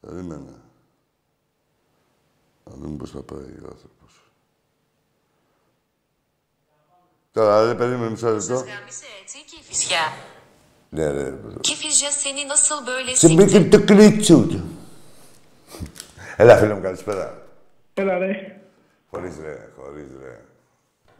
[0.00, 0.54] Περίμενε.
[2.64, 4.32] Να δούμε πώς θα πάει ο άνθρωπος.
[7.32, 8.40] Τώρα, ρε, περίμενε μισό λεπτό.
[8.40, 10.12] Σας γάμισε έτσι και η φυσιά.
[10.90, 11.38] Ναι, ρε.
[11.60, 13.34] Kifizya seni nasıl böyle Σε sikti?
[13.34, 14.77] μπήκε το κλίτσου του.
[16.40, 17.42] Έλα, φίλε μου, καλησπέρα.
[17.94, 18.60] Έλα ρε.
[19.10, 20.40] Χωρίς ρε, χωρίς ρε.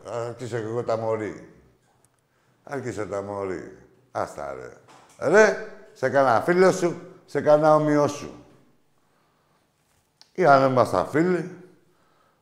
[0.05, 1.49] Άρχισα και εγώ τα μωρή.
[2.65, 3.77] Άρχισα τα μωρή.
[4.11, 4.73] Άστα ρε.
[5.29, 8.45] Ρε, σε κανένα φίλο σου, σε κανένα ομοιό σου.
[10.33, 11.51] Ή αν ήμασταν φίλοι,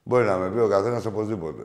[0.02, 1.62] μπορεί να με πει ο καθένας οπωσδήποτε.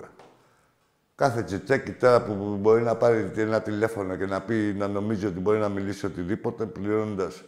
[1.16, 5.40] Κάθε τσιτσέκι τώρα που μπορεί να πάρει ένα τηλέφωνο και να πει να νομίζει ότι
[5.40, 7.44] μπορεί να μιλήσει οτιδήποτε πληρώνοντας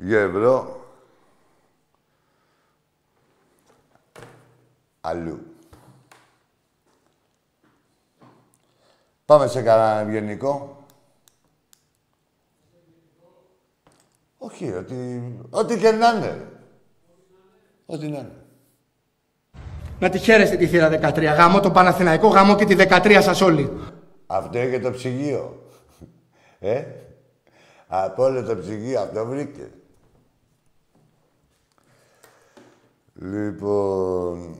[0.00, 0.79] 2 ευρώ
[5.00, 5.46] αλλού.
[9.24, 10.84] Πάμε σε κανένα ευγενικό.
[14.38, 16.48] Όχι, ότι, ό,τι και να είναι.
[17.86, 18.44] Ό,τι να είναι.
[19.98, 21.22] Να τη χαίρεστε τη θύρα 13.
[21.22, 23.80] Γάμο το Παναθηναϊκό, γάμο και τη 13 σας όλοι.
[24.26, 25.66] Αυτό είναι και το ψυγείο.
[26.58, 26.84] Ε,
[27.86, 29.70] από όλο το ψυγείο, αυτό βρήκε.
[33.14, 34.56] Λοιπόν,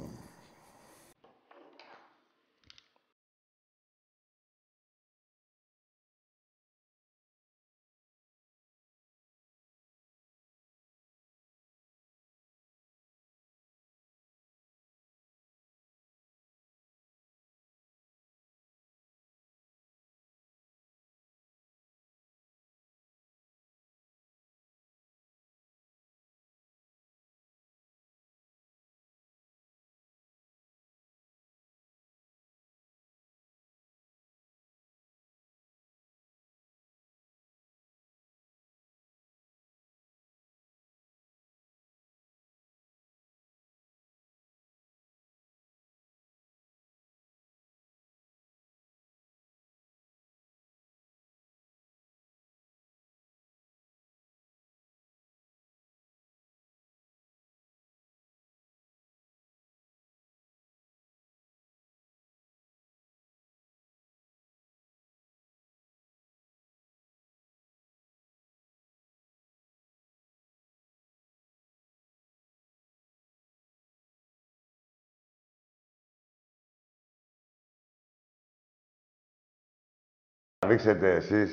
[80.66, 81.50] Δείξετε εσείς.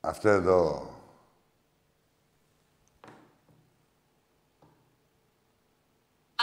[0.00, 0.88] Αυτό εδώ.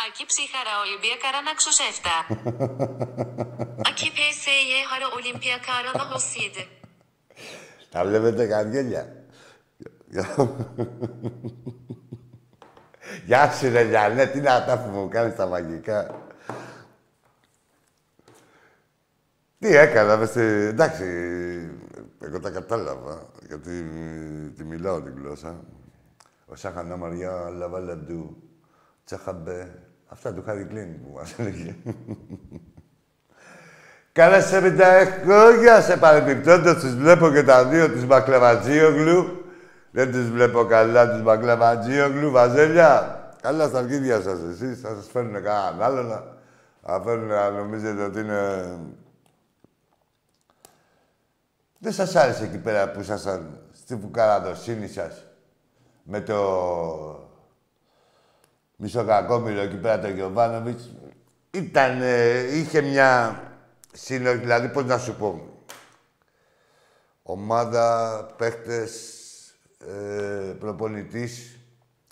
[0.06, 2.16] Akip Sihara Olimpiyakara Nakşuşefta.
[3.90, 6.68] Akip HSY Hara Olimpiyakara Hosiydi.
[7.90, 9.26] Τα βλέπετε καργέλια.
[13.26, 16.30] Γεια σου ρε Γιάννε, τι να τα που μου κάνεις τα μαγικά.
[19.62, 21.04] Τι έκανα, μες εντάξει,
[22.20, 23.72] εγώ τα κατάλαβα, γιατί
[24.58, 25.56] τη μιλάω την γλώσσα.
[26.46, 28.38] Ο Σάχανα Μαριά, Λαβάλαντου,
[29.06, 31.76] Τσαχαμπέ, αυτά του Χάρη Κλίν που μας έλεγε.
[34.12, 34.86] Καλά σε με τα
[35.24, 39.46] χρόνια, σε παρεμπιπτόντως τους βλέπω και τα δύο τους Μακλεβατζίογλου.
[39.92, 43.20] Δεν τους βλέπω καλά τους Μακλεβατζίογλου, Βαζέλια.
[43.42, 46.24] Καλά στα αρχίδια σας εσείς, θα σας φέρουν κανέναν άλλο να...
[46.86, 48.64] Θα φέρουν να νομίζετε ότι είναι...
[51.84, 55.26] Δεν σας άρεσε εκεί πέρα που ήσασταν στη φουκαραδοσύνη σας
[56.04, 56.40] με το
[58.76, 60.90] Μισοκακόμιλο εκεί πέρα το Γιωβάνοβιτς;
[61.52, 62.02] Ήταν,
[62.54, 63.42] είχε μια
[63.94, 65.48] συνοχή, δηλαδή πώς να σου πω.
[67.24, 69.16] Ομάδα, παίχτες,
[69.80, 71.60] ε, προπονητής,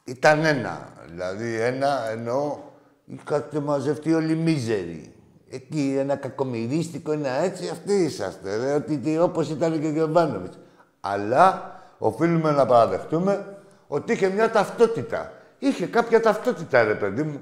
[0.03, 0.93] ήταν ένα.
[1.05, 2.59] Δηλαδή ένα εννοώ
[3.05, 5.13] είχατε μαζευτεί όλοι μίζεροι.
[5.49, 8.57] Εκεί ένα κακομυρίστικο, ένα έτσι, αυτοί είσαστε.
[8.57, 10.57] Ρε, ότι, όπως ήταν και ο Γιωβάνοβιτς.
[10.99, 15.33] Αλλά οφείλουμε να παραδεχτούμε ότι είχε μια ταυτότητα.
[15.59, 17.41] Είχε κάποια ταυτότητα, ρε παιδί μου.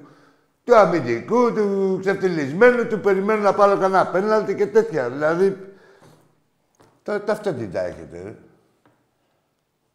[0.64, 5.10] Του αμυντικού, του ξεφτυλισμένου, του περιμένου να πάρω κανένα πέναλτι και τέτοια.
[5.10, 5.74] Δηλαδή,
[7.03, 8.36] τώρα ταυτότητα έχετε, ρε.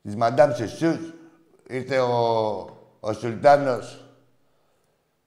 [0.03, 1.15] Της Μαντάμ Σεσούς,
[1.69, 2.17] ήρθε ο,
[3.01, 4.05] ο Σουλτάνος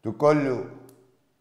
[0.02, 0.66] του Κόλλου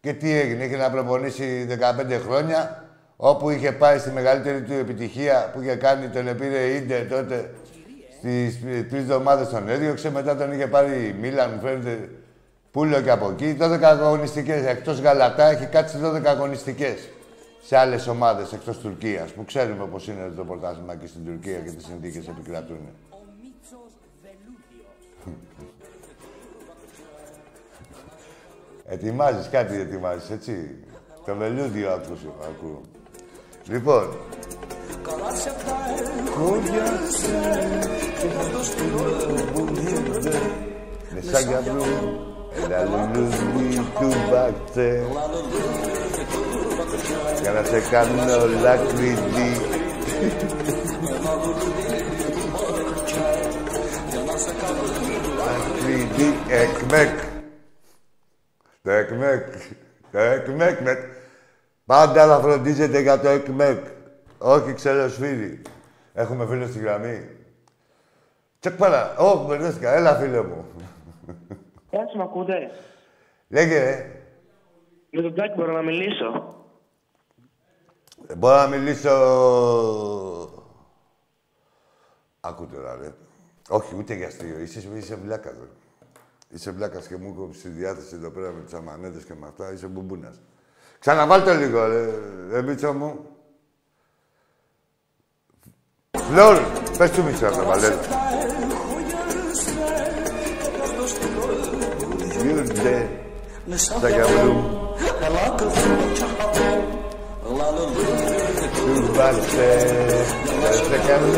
[0.05, 2.83] και τι έγινε, είχε να προπονήσει 15 χρόνια,
[3.15, 7.53] όπου είχε πάει στη μεγαλύτερη του επιτυχία που είχε κάνει, τον επήρε Ίντερ τότε
[8.17, 12.09] στις τρεις εβδομάδες τον έδιωξε, μετά τον είχε πάρει η Μίλαν, μου φαίνεται
[12.71, 13.57] πουλο και από εκεί.
[13.59, 14.65] 12 αγωνιστικές.
[14.65, 17.09] Εκτός Γαλατά έχει κάτσει 12 αγωνιστικές
[17.61, 21.71] σε άλλες ομάδες εκτός Τουρκίας που ξέρουμε πώς είναι το πρωτάθλημα και στην Τουρκία και
[21.71, 22.79] τις συνθήκες επικρατούν.
[28.87, 30.75] Ετοιμάζεις κάτι, ετοιμάζεις, έτσι.
[31.25, 32.81] Το βελούδιο ακούσω, ακούω.
[33.65, 34.07] Λοιπόν.
[41.13, 41.83] Μεσάγια μπλου,
[42.63, 45.05] ένα λουλούδι του μπακτέ.
[47.41, 49.61] Για να σε κάνω λακρίδι.
[55.37, 57.34] Λακρίδι εκμεκ.
[58.85, 59.47] Το εκμεκ.
[60.11, 60.99] Το εκμεκ.
[61.85, 63.85] Πάντα να φροντίζετε για το εκμεκ.
[64.37, 65.61] Όχι ξελοσφύρι.
[66.13, 67.29] Έχουμε φίλο στη γραμμή.
[68.59, 69.17] Τσεκ παρά.
[69.17, 69.93] Ω, μπερδέστηκα.
[69.93, 70.65] Έλα, φίλε μου.
[71.89, 72.71] Γεια σου, μ' ακούτε;
[73.47, 74.21] Λέγε, ρε.
[75.11, 76.55] Με τον Τάκη μπορώ να μιλήσω.
[78.27, 79.11] Ε, Μπορώ να μιλήσω...
[82.39, 83.13] Ακούτε τώρα, ρε.
[83.69, 84.59] Όχι, ούτε για αστείο.
[84.59, 85.67] Είσαι, είσαι βλάκας, ρε.
[86.55, 89.73] Είσαι βλάκας και μου κόψει τη διάθεση εδώ πέρα με τις αμανέτες και με αυτά.
[89.73, 90.41] Είσαι μπουμπούνας.
[90.99, 92.09] Ξαναβάλτε λίγο, ρε,
[92.51, 93.19] ρε Μίτσο μου.
[96.11, 96.57] Φλόρ,
[96.97, 97.77] πες του Μίτσο να τα
[102.41, 103.09] Γιούνται,
[103.75, 104.53] στα γιαμπρού.
[108.75, 109.85] Του βάρτε,
[110.61, 111.33] δεν σε κάνουν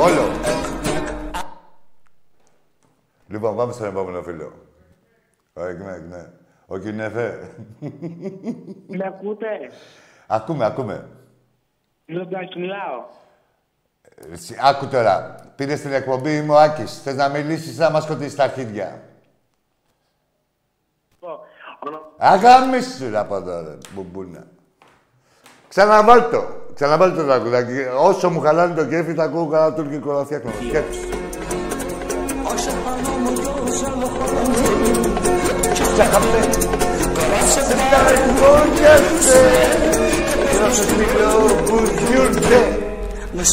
[0.00, 0.28] Όλο.
[3.26, 4.52] Λοιπόν, πάμε στον επόμενο φίλο.
[5.52, 6.30] Ο Εκμέκ, ναι.
[6.66, 7.54] Ο Κινεφέ.
[8.86, 9.46] Με ακούτε.
[10.26, 11.08] Ακούμε, ακούμε.
[12.06, 13.04] Λογκάκι, μιλάω.
[14.32, 15.34] Εσύ, άκου τώρα.
[15.56, 17.02] Πήρε στην εκπομπή μου ο Άκης.
[17.02, 19.02] Θες να μιλήσεις να μας σκοτήσεις τα αρχίδια.
[22.18, 24.46] Αγαμίσου από εδώ, ρε, μπουμπούνα.
[25.68, 26.30] Ξαναβάλ'
[26.70, 26.74] το.
[26.74, 27.72] Ξαναβάλ' το τραγουδάκι.
[28.02, 30.50] Όσο μου χαλάνε το κέφι, θα ακούω καλά τουρκικό να φτιάχνω.
[30.68, 31.00] Σκέψου.
[35.94, 36.40] Τσαχαπέ.
[37.50, 37.60] Σε
[37.90, 39.40] καρκόνιασε.
[43.36, 43.44] Να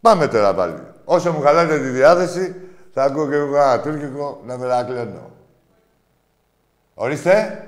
[0.00, 0.82] Πάμε τώρα πάλι.
[1.04, 2.54] Όσο μου χαλάτε τη διάθεση,
[2.92, 5.30] θα ακούω και εγώ ένα τουρκικό να μερακλαίνω.
[6.94, 7.60] Ορίστε.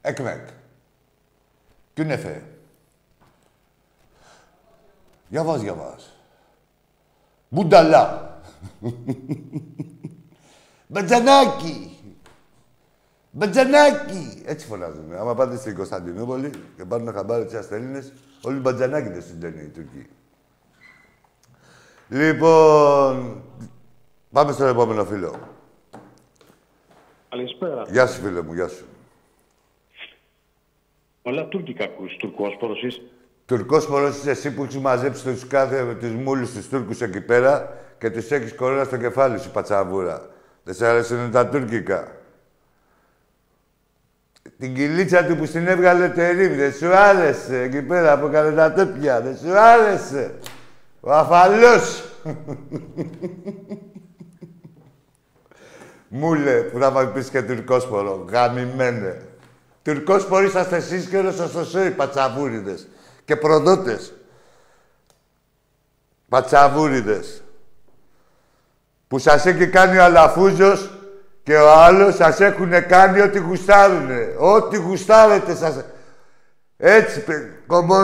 [0.00, 0.48] Εκμεκ.
[1.94, 2.42] Τι είναι φε;
[5.28, 6.02] Για βάζ, για βάζ.
[7.48, 8.40] Μπουνταλά.
[10.86, 11.99] Μπατζανάκι.
[13.30, 14.42] Μπατζανάκι.
[14.44, 15.18] Έτσι φωνάζουμε.
[15.18, 18.12] Άμα πάτε στην Κωνσταντινούπολη και πάρουν χαμπάρι τις Έλληνες,
[18.42, 20.06] όλοι μπατζανάκι δεν συντελεί οι Τουρκοί.
[22.08, 23.42] Λοιπόν,
[24.32, 25.34] πάμε στο επόμενο φίλο.
[27.28, 27.84] Καλησπέρα.
[27.88, 28.84] Γεια σου, φίλε μου, γεια σου.
[31.22, 33.02] Όλα τουρκικά ακούς, τουρκόσπορος είσαι;
[33.46, 38.10] Τουρκόσπορος είσαι εσύ που έχεις μαζέψει τους κάθε τους μούλους τους Τούρκους εκεί πέρα και
[38.10, 40.30] τους έχεις κορώνα στο κεφάλι σου, πατσαβούρα.
[40.64, 42.19] Δεν σε αρέσουν τα τουρκικά.
[44.58, 48.72] Την κυλίτσα του που στην έβγαλε τερίμ, δεν σου άρεσε εκεί πέρα που έκανε τα
[48.72, 50.34] τέτοια, δεν σου άρεσε.
[51.00, 52.04] Ο αφαλός.
[56.08, 58.26] Μούλε, που θα μου πεις και τουρκόσπορο.
[58.30, 59.22] Γαμημένε.
[59.82, 62.88] Τουρκόσποροι είσαστε εσείς και όλος σας το πατσαβούριδες.
[63.24, 64.12] Και προδότες.
[66.28, 67.42] Πατσαβούριδες.
[69.08, 70.99] Που σας έχει κάνει ο Αλαφούζος
[71.50, 74.34] και ο άλλος σας έχουν κάνει ό,τι γουστάρουνε.
[74.38, 75.84] Ό,τι γουστάρετε σας...
[76.76, 77.24] Έτσι,
[77.66, 77.94] κομπο...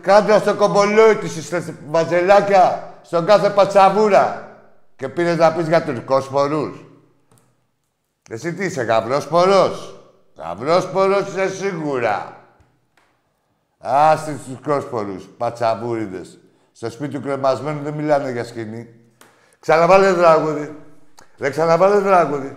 [0.00, 1.52] κάτω στο κομπολόι της,
[1.90, 4.48] ματζελάκια, στον κάθε πατσαβούρα.
[4.96, 6.84] Και πήρες να πεις για τουρκόσπορους.
[8.30, 10.00] Εσύ τι είσαι, γαυρόσπορος.
[10.36, 12.36] Γαυρόσπορος είσαι σίγουρα.
[13.78, 16.38] Άστε τους κόσμορους, πατσαβούριδες.
[16.72, 18.88] Στο σπίτι του κρεμασμένου δεν μιλάνε για σκηνή.
[19.60, 20.76] Ξαναβάλε τραγούδι.
[21.36, 22.56] Δεν ξαναβάλε τραγούδι.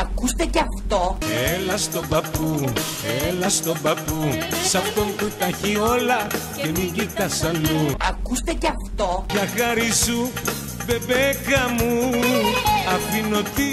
[0.00, 1.18] Ακούστε κι αυτό.
[1.54, 2.64] Έλα στον παππού,
[3.28, 4.28] έλα στον παππού
[4.68, 6.26] Σ' αυτόν που τα έχει όλα
[6.62, 9.26] και μην κοιτάς αλλού Ακούστε κι αυτό.
[9.32, 10.30] Για χάρη σου,
[10.86, 12.10] μπεμπέκα μου
[12.94, 13.68] Αφήνω τη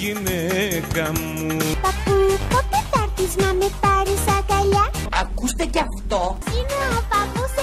[0.00, 2.16] γυναίκα μου Παππού,
[2.50, 4.90] πότε θα έρθεις να με πάρεις αγκαλιά;
[5.20, 6.38] Ακούστε κι αυτό.
[6.54, 7.53] Είναι ο παππούς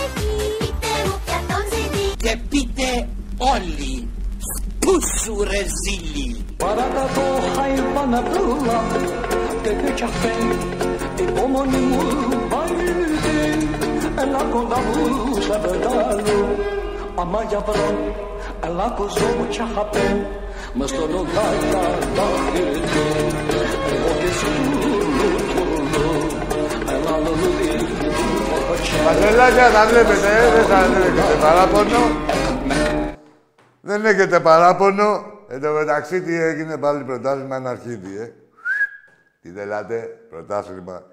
[3.53, 4.07] όλοι.
[4.79, 6.45] Πού σου ρε ζήλι.
[6.57, 7.25] Παράτα το
[7.55, 8.79] χαϊβάνα πλούλα
[9.63, 10.33] και πέτσαχε
[11.23, 12.03] υπομονή μου
[12.49, 13.67] βαρύδι
[14.21, 16.39] Έλα κοντά μου σε πετάλου
[17.21, 17.89] Άμα για βρω,
[18.65, 20.27] έλα κοζό μου τσαχαπέ
[20.73, 21.85] Μες στο νοτάκια
[22.15, 23.07] τα χειριτή
[23.93, 26.09] Εγώ και σου τούλου τούλου
[26.93, 27.91] Έλα λουλούδι
[29.05, 32.30] Μαζελάκια, τα βλέπετε, ε, δεν θα δεν έχετε παράπονο.
[33.81, 35.39] Δεν έχετε παράπονο.
[35.47, 38.33] Εν τω μεταξύ, τι έγινε πάλι πρωτάθλημα ένα αρχίδι, ε.
[39.41, 41.03] Τι θέλατε, πρωτάθλημα.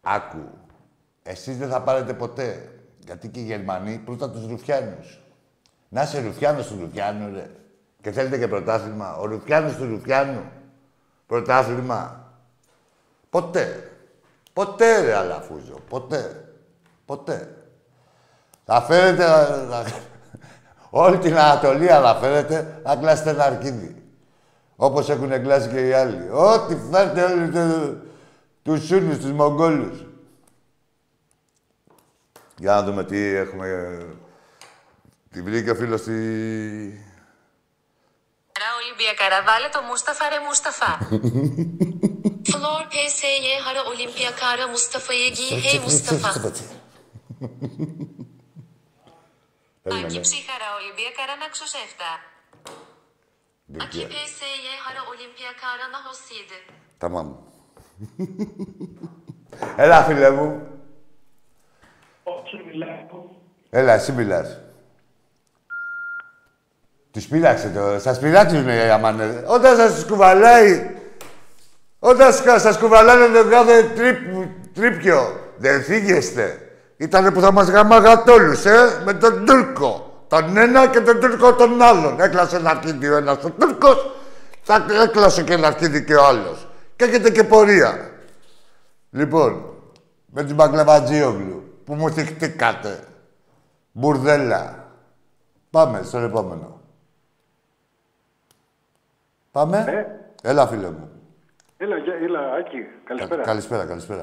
[0.00, 0.58] Άκου.
[1.22, 2.72] Εσείς δεν θα πάρετε ποτέ.
[2.98, 5.20] Γιατί και οι Γερμανοί πρώτα τους Ρουφιάνους.
[5.88, 7.50] Να είσαι Ρουφιάνος του Ρουφιάνου, ρε.
[8.00, 9.16] Και θέλετε και πρωτάθλημα.
[9.16, 10.52] Ο Ρουφιάνος του Ρουφιάνου.
[11.26, 12.32] Πρωτάθλημα.
[13.30, 13.90] Ποτέ.
[14.52, 15.80] Ποτέ, ρε Αλαφούζο.
[15.88, 16.54] Ποτέ.
[17.04, 17.57] Ποτέ.
[18.70, 19.26] Θα φέρετε...
[19.68, 20.06] να-
[20.90, 24.02] Όλη την Ανατολή θα φέρετε να κλάσετε ένα αρκίδι.
[24.76, 26.28] Όπως έχουν κλάσει και οι άλλοι.
[26.32, 28.00] Ό,τι φέρτε όλοι του,
[28.62, 30.04] τους Σούνους, τους Μογγόλους.
[32.58, 33.98] Για να δούμε τι έχουμε...
[35.30, 36.12] Τη βρήκε ο φίλος στη...
[38.60, 40.98] Ρα Ολυμπιακάρα, βάλε το Μούσταφα ρε Μούσταφα.
[42.52, 46.30] Flor PSY Hara Olimpiyakara Mustafa'yı giy hey Mustafa.
[49.96, 52.10] Aki ψύχαρα Ολυμπιακάρα να ξοσέφτα.
[53.84, 54.52] Aki PSY
[54.84, 56.58] Hara Olimpiyakara να hosiydi.
[57.00, 57.28] Tamam.
[59.76, 60.66] Έλα, φίλε μου.
[62.22, 63.24] Όχι, μιλάω.
[63.70, 64.58] Έλα, εσύ μιλάς.
[67.10, 67.98] Τους πείραξε το.
[68.00, 69.44] Σας πειράξουν οι αμάνε.
[69.46, 70.96] Όταν σας κουβαλάει...
[71.98, 74.18] Όταν σκα- σας κουβαλάνε το κάθε τρίπ,
[74.74, 76.67] τρίπιο, δεν φύγεστε.
[77.00, 80.22] Ήτανε που θα μας γαμάγατε όλους, ε, με τον Τούρκο.
[80.28, 82.20] Τον ένα και τον Τούρκο τον άλλον.
[82.20, 84.10] Έκλασε ένα αρχίδι ο ένας ο Τούρκος
[84.62, 86.68] Θα έκλασε και ένα αρχίδι και ο άλλος.
[86.96, 88.10] Και έχετε και πορεία.
[89.10, 89.74] Λοιπόν,
[90.26, 92.98] με την Μπαγκλαβατζίογλου που μου θυχτήκατε.
[93.92, 94.86] Μπουρδέλα.
[95.70, 96.80] Πάμε στον επόμενο.
[99.52, 99.84] Πάμε.
[99.88, 100.50] Ε.
[100.50, 101.10] Έλα, φίλε μου.
[101.76, 103.42] Έλα, γεια- έλα, Άκη, καλησπέρα.
[103.42, 104.22] Καλησπέρα, καλησπέρα.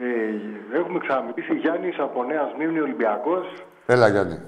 [0.00, 3.46] Ε, έχουμε ξαναμιλήσει Γιάννης από Νέας Σμύρνη Ολυμπιακός.
[3.86, 4.38] Έλα, Γιάννη.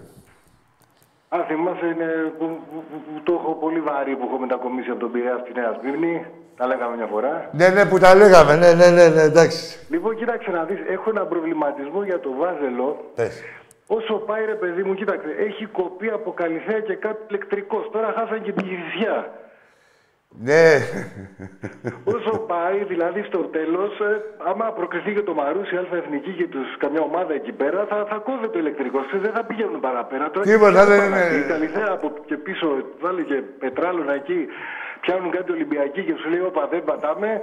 [1.28, 5.00] Αν θυμάσαι, είναι που, που, που, που το έχω πολύ βαρύ που έχω μετακομίσει από
[5.00, 6.26] τον Πειραιά στη Νέα Σμύρνη.
[6.56, 7.50] Τα λέγαμε μια φορά.
[7.52, 8.56] Ναι, ναι, που τα λέγαμε.
[8.56, 9.86] Ναι, ναι, ναι, ναι εντάξει.
[9.88, 13.10] Λοιπόν, κοίταξε να δεις, έχω ένα προβληματισμό για το Βάζελο.
[13.14, 13.42] Πες.
[13.86, 17.88] Όσο πάει ρε παιδί μου, κοίταξε, έχει κοπεί από Καλυθέα και κάτι ηλεκτρικός.
[17.92, 19.30] Τώρα χάσαν και την Κηφισιά.
[20.28, 20.64] Ναι.
[22.04, 23.92] Όσο πάει, δηλαδή στο τέλος,
[24.50, 28.16] άμα προκριθεί και το Μαρούσι Αλφα Εθνική και τους καμιά ομάδα εκεί πέρα, θα, θα
[28.16, 28.98] κόβεται το ηλεκτρικό.
[29.06, 30.30] Ξέρεις, Δεν θα πηγαίνουν παραπέρα.
[30.30, 31.24] Τώρα Τίποτα, και δεν είναι.
[31.44, 32.66] Η Καλυθέα από και πίσω
[33.00, 34.46] βάλει και πετράλωνα εκεί,
[35.00, 37.40] πιάνουν κάτι Ολυμπιακοί και σου λέει: Όπα, δεν πατάμε.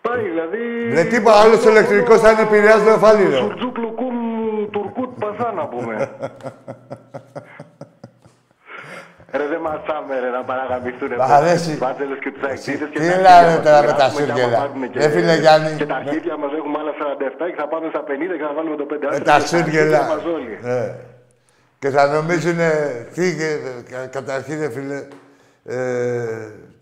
[0.00, 0.62] Πάει δηλαδή.
[0.92, 3.36] Δεν τίποτα, άλλος ηλεκτρικός θα είναι Πειραιάς δεν φάλιρο.
[3.36, 4.16] Σουρτζούκ λουκούμ
[4.70, 5.94] τουρκούτ πασά να πούμε.
[9.38, 11.70] Ρε δεν μασάμε ρε να παραγαμιστούν Μ' αρέσει.
[11.70, 13.64] τους Βάτζελες και τους Αεξίδες και Τι τα λένε αρχίδια μας.
[13.66, 14.58] τώρα με τα Γράφουμε και άμα σούργελα.
[14.62, 15.70] πάρουμε και- Ρε φίλε Γιάννη.
[15.80, 18.76] Και τα αρχίδια μας έχουμε άλλα 47 και θα πάμε στα 50 και θα βάλουμε
[18.82, 20.00] το 5 Με άστρο τα και αρχίδια σούργελα.
[20.12, 20.54] μας όλοι.
[20.68, 20.82] Ναι.
[21.82, 22.58] Και θα νομίζουν,
[23.14, 23.58] τι, και-
[23.90, 24.98] κα- καταρχήν, ρε φίλε,
[25.64, 25.78] ε,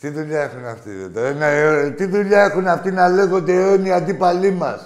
[0.00, 1.32] τι δουλειά έχουν αυτοί, ρε, τώρα.
[1.42, 4.80] Να, ε, τι δουλειά έχουν αυτοί να λέγονται αιώνιοι αντίπαλοι μας.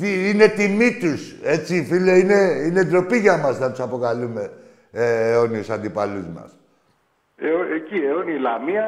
[0.00, 4.50] Τι, είναι τιμή τους, έτσι, φίλε, είναι, είναι ντροπή για μας να τους αποκαλούμε
[4.92, 6.50] ε, αιώνιους αντιπαλούς μας.
[7.40, 8.84] Ε, ο- εκεί, αιώνη η Λαμία,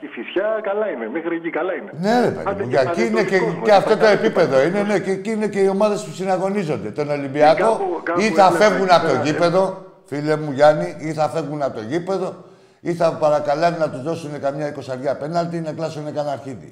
[0.00, 1.08] η Φυσιά, καλά είναι.
[1.08, 1.90] Μέχρι εκεί καλά είναι.
[2.04, 3.96] Ναι, ρε παιδί Άντε μου, και και εκεί είναι και, Πανετολικός, και μωρέ, αυτό το
[3.96, 4.26] Πανετολικός.
[4.26, 4.62] επίπεδο.
[4.66, 6.90] Είναι, ναι, και εκεί είναι και οι ομάδες που συναγωνίζονται.
[6.90, 9.62] Τον Ολυμπιακό κάπου- κάπου ή θα έβλεπα φεύγουν εκεί από το πέρα, γήπεδο,
[10.04, 12.30] φίλε μου Γιάννη, ή θα φεύγουν από το γήπεδο,
[12.80, 16.70] ή θα παρακαλάνε να τους δώσουν καμιά εικοσαριά πέναλτι ή να κλάσουν κανένα αρχίδι.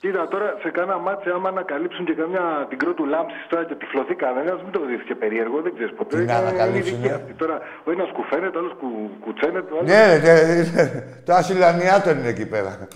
[0.00, 4.14] Κοίτα, τώρα σε κάνα ματς, άμα ανακαλύψουν και καμιά την κρότου λάμψη τώρα και τυφλωθεί
[4.14, 6.16] κανένας, μην το δεις και περίεργο, δεν ξέρεις ποτέ.
[6.16, 7.32] Τι να Είναι ανακαλύψουν, ειδική ε; αυτή.
[7.32, 8.88] Τώρα ο ένας κουφαίνεται, ο άλλος κου,
[9.24, 9.86] κουτσένεται, ο άλλο.
[9.86, 10.34] Ναι, ρε,
[10.74, 10.84] ναι,
[11.24, 12.88] το άσυλο ανιάτων είναι εκεί πέρα.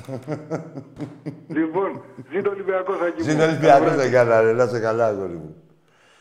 [1.49, 2.03] Λοιπόν,
[2.33, 4.53] ζήτω Ολυμπιακό θα Ζήτω Ολυμπιακό, δεν καλά, ρε.
[4.53, 5.55] Να 'σαι καλά, αγόρι μου.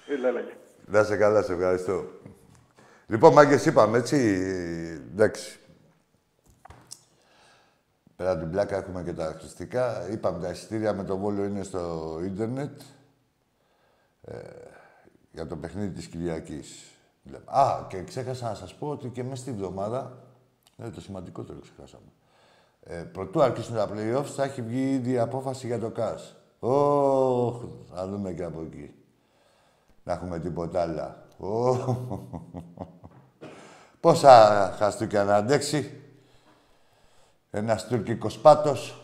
[0.08, 0.42] Έλα, έλα.
[0.86, 2.04] Να σε καλά, σε ευχαριστώ.
[3.08, 4.18] Λοιπόν, μάγκες είπαμε, έτσι,
[5.14, 5.60] εντάξει.
[8.24, 10.10] Πέρα από την πλάκα έχουμε και τα χρηστικά.
[10.12, 12.82] Είπαμε τα εισιτήρια με το Βόλο είναι στο ίντερνετ.
[14.22, 14.38] Ε,
[15.32, 16.84] για το παιχνίδι της Κυριακής.
[17.24, 17.44] Λέμε.
[17.46, 20.18] Α, και ξέχασα να σας πω ότι και μέσα στη βδομάδα,
[20.78, 22.12] ε, το σημαντικότερο ξεχάσαμε.
[22.84, 26.36] Ε, προτού αρχίσουν τα play-offs, θα έχει βγει ήδη η απόφαση για το ΚΑΣ.
[26.60, 27.64] Ωχ,
[27.94, 28.94] θα δούμε και από εκεί.
[30.04, 31.26] Να έχουμε τίποτα άλλα.
[31.38, 31.98] Ωχ.
[34.00, 36.03] Πόσα χαστούκια να αντέξει.
[37.56, 39.02] Ένας τουρκικός πάτος.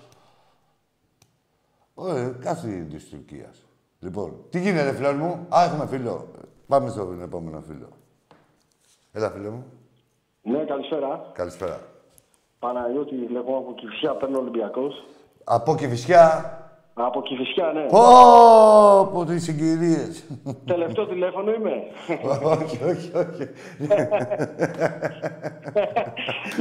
[1.93, 3.66] Ωραία, κάθε είδους Τουρκίας.
[4.00, 6.28] Λοιπόν, τι γίνεται, φίλο μου; Α, έχουμε φίλο.
[6.68, 7.89] Πάμε στον επόμενο φίλο.
[9.12, 9.66] Έλα, φίλο μου.
[10.41, 11.32] Ναι, καλησπέρα.
[11.34, 11.80] Καλησπέρα.
[12.60, 15.06] Παναγιώτη, λέγω από Κηφισιά, παίρνω Ολυμπιακός.
[15.43, 16.54] Από Κηφισιά.
[17.02, 17.82] Από Κηφισιά, ναι.
[17.89, 20.24] Πω, πω, τις συγκυρίες.
[20.66, 21.74] Τελευταίο τηλέφωνο είμαι.
[22.43, 23.50] όχι, όχι, όχι.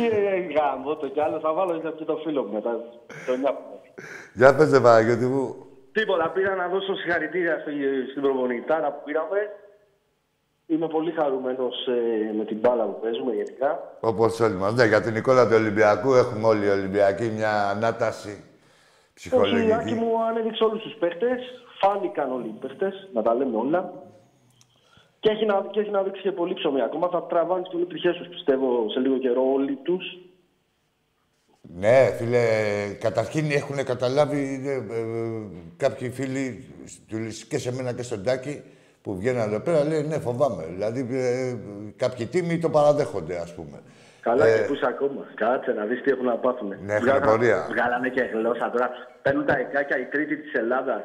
[0.00, 2.70] Ε, Γάμο το κι άλλο, θα βάλω και το φίλο μου μετά.
[3.26, 3.80] Το νιάπω.
[4.34, 5.54] Για πες, ρε Παναγιώτη μου.
[5.92, 9.38] Τίποτα, πήρα να δώσω συγχαρητήρια στη- στην προπονητάρα που πήραμε.
[10.66, 13.96] Είμαι πολύ χαρούμενος ε, με την μπάλα που παίζουμε γενικά.
[14.00, 14.74] Όπως όλοι μας.
[14.74, 18.44] Ναι, για την εικόνα του Ολυμπιακού έχουμε όλοι οι Ολυμπιακοί μια ανάταση
[19.18, 19.72] Όχι, ψυχολογική.
[19.72, 21.40] Άκη μου ανέδειξε όλους τους παίχτες.
[21.80, 23.92] Φάνηκαν όλοι οι παίχτες, να τα λέμε όλα.
[25.20, 27.08] Και έχει να, και έχει να δείξει και πολύ ψωμί ακόμα.
[27.08, 30.04] Θα τραβάνε και όλοι τριχές τους, πιστεύω, σε λίγο καιρό όλοι τους.
[31.60, 32.44] Ναι, φίλε,
[33.00, 35.02] καταρχήν έχουν καταλάβει ε, ε,
[35.76, 36.64] κάποιοι φίλοι
[37.08, 38.62] του- και σε μένα και στον Τάκη
[39.02, 40.64] που βγαίνουν εδώ πέρα, λέει ναι, φοβάμαι.
[40.66, 41.56] Δηλαδή, ε,
[41.96, 43.82] κάποιοι τίμοι το παραδέχονται, ας πούμε.
[44.20, 45.20] Καλά Ε, και πού είσαι ακόμα.
[45.34, 46.74] Κάτσε να δεις τι έχουν να πάθουν.
[46.86, 47.66] Ναι, έχουν πορεία.
[47.70, 48.90] Βγάλανε και γλώσσα τώρα.
[49.22, 51.02] Παίρνουν τα εκάκια η τρίτη της Ελλάδας.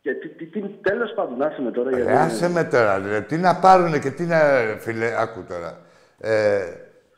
[0.00, 1.90] Και τι, τι, τι, τέλος πάντων, άσε με τώρα.
[1.90, 3.20] γιατί- Ρε, άσε με τώρα, ρε.
[3.20, 4.64] Τι να πάρουνε και τι να...
[4.64, 5.78] ρε, Φίλε, άκου τώρα.
[6.20, 6.58] Ε,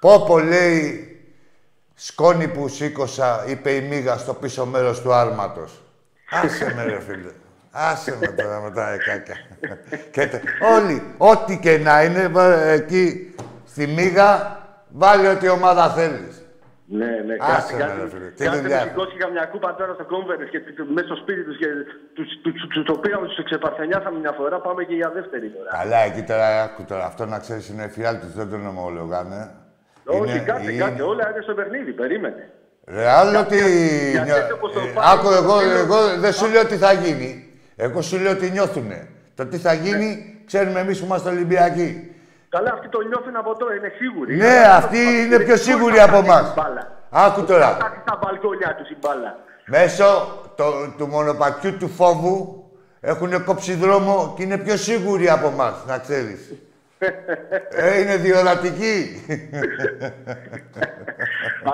[0.00, 1.12] Πόπο λέει
[1.94, 5.82] σκόνη που σήκωσα, είπε η μίγα στο πίσω μέρος του άρματος.
[6.30, 7.30] Άσε με ρε φίλε.
[7.70, 9.34] Άσε με τώρα με τα εκάκια.
[10.12, 10.42] και τε-
[10.76, 13.34] όλοι, ό,τι και να είναι βα- εκεί
[13.66, 14.58] στη μίγα,
[14.90, 16.42] βάλει ό,τι ομάδα θέλεις.
[16.90, 18.28] Ναι, ναι, Άσε κάτι, με, ρε, κάτι, φίλε.
[18.38, 18.88] Τι κάτι δουλειά με έχει.
[18.90, 21.66] σηκώσει καμιά κούπα τώρα στο κόμβερες και τ- μέσα στο σπίτι τους και
[22.16, 25.68] τους, τους, τους, τους το πήγαμε, τους ξεπαρθενιάσαμε μια φορά, πάμε και για δεύτερη τώρα.
[25.78, 29.40] Καλά, εκεί τώρα, άκου τώρα, αυτό να ξέρεις είναι εφιάλτης, δεν τον ομολογάνε.
[30.04, 32.42] Όχι, Είναι- κάτσε, είναι- κάτσε, όλα είναι στο παιχνίδι, περίμενε.
[32.96, 33.58] Ρε, άλλο τι...
[34.10, 36.92] γιατί έτσι όπως το Ε, πάει, Άκου, εγώ, είναι- εγώ δεν σου λέω τι θα
[36.92, 37.30] γίνει.
[37.76, 39.08] Εγώ σου λέω τι νιώθουνε.
[39.34, 42.07] Το τι θα γίνει, ξέρουμε εμείς που είμαστε Ολυμπιακοί.
[42.48, 44.36] Καλά, αυτοί το νιώθουν από τώρα, είναι σίγουροι.
[44.36, 46.54] Ναι, αυτοί είναι πιο σίγουροι από εμάς.
[47.10, 47.66] Άκου τώρα.
[47.76, 49.36] Θα στα μπαλκόνια τους η μπάλα.
[49.66, 50.04] Μέσω
[50.56, 52.64] το- του μονοπατιού του φόβου
[53.00, 56.52] έχουν κόψει δρόμο και είναι πιο σίγουροι από εμάς, να ξέρεις.
[57.70, 59.22] ε, είναι διορατικοί.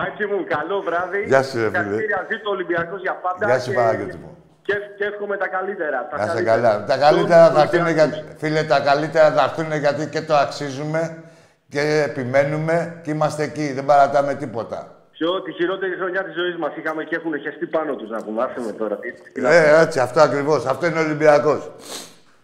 [0.06, 1.24] Άκη μου, καλό βράδυ.
[1.26, 1.72] Γεια σου, ρε φίλε.
[1.78, 3.46] Συγχαρητήρια, ζήτω ο Ολυμπιακός για πάντα.
[3.46, 4.43] Γεια σου, και- Παναγιώτη μου.
[4.66, 6.08] Και, και εύχομαι τα καλύτερα.
[6.10, 6.56] Τα Να είσαι καλύτερα.
[6.60, 6.84] καλά.
[6.84, 8.24] Τα καλύτερα Το- θα έρθουν για...
[8.38, 11.22] Φίλε, τα καλύτερα θα έρθουν γιατί και το αξίζουμε
[11.68, 13.72] και επιμένουμε και είμαστε εκεί.
[13.72, 14.88] Δεν παρατάμε τίποτα.
[15.12, 18.42] Ποιο, τη χειρότερη χρονιά της ζωής μας είχαμε και έχουν χεστεί πάνω τους να πούμε.
[18.42, 18.96] Άσε με τώρα.
[18.98, 20.66] Τι, τι να Ε, έτσι, αυτό ακριβώς.
[20.66, 21.70] Αυτό είναι ο Ολυμπιακός.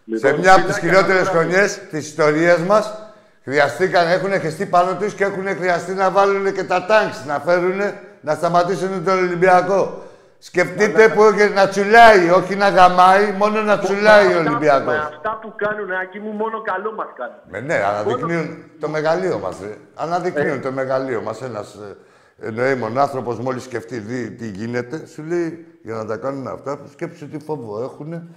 [0.05, 1.49] Λοιπόν, Σε μια από τις φιλάκια, χειρότερες καλό βράδυ.
[1.51, 3.11] χρονιές της ιστορίας μας,
[3.43, 7.81] χρειαστήκαν, έχουν χεστεί πάνω τους και έχουν χρειαστεί να βάλουν και τα τάγκς, να φέρουν,
[8.21, 10.03] να σταματήσουν τον Ολυμπιακό.
[10.43, 14.85] Σκεφτείτε που είχε να τσουλάει, όχι να γαμάει, μόνο να τσουλάει ο Αυτά- Ολυμπιακός.
[14.85, 17.35] με Αυτά που κάνουν, Άκη μου, μόνο καλό μας κάνουν.
[17.49, 19.73] Με, ναι, αναδεικνύουν το μεγαλείο μας, ρε.
[19.95, 21.41] Αναδεικνύουν το μεγαλείο μας.
[21.41, 26.47] Ένας ε, εννοήμων άνθρωπος μόλις σκεφτεί δει τι γίνεται, σου λέει για να τα κάνουν
[26.47, 28.29] αυτά, που σκέψου τι φόβο έχουν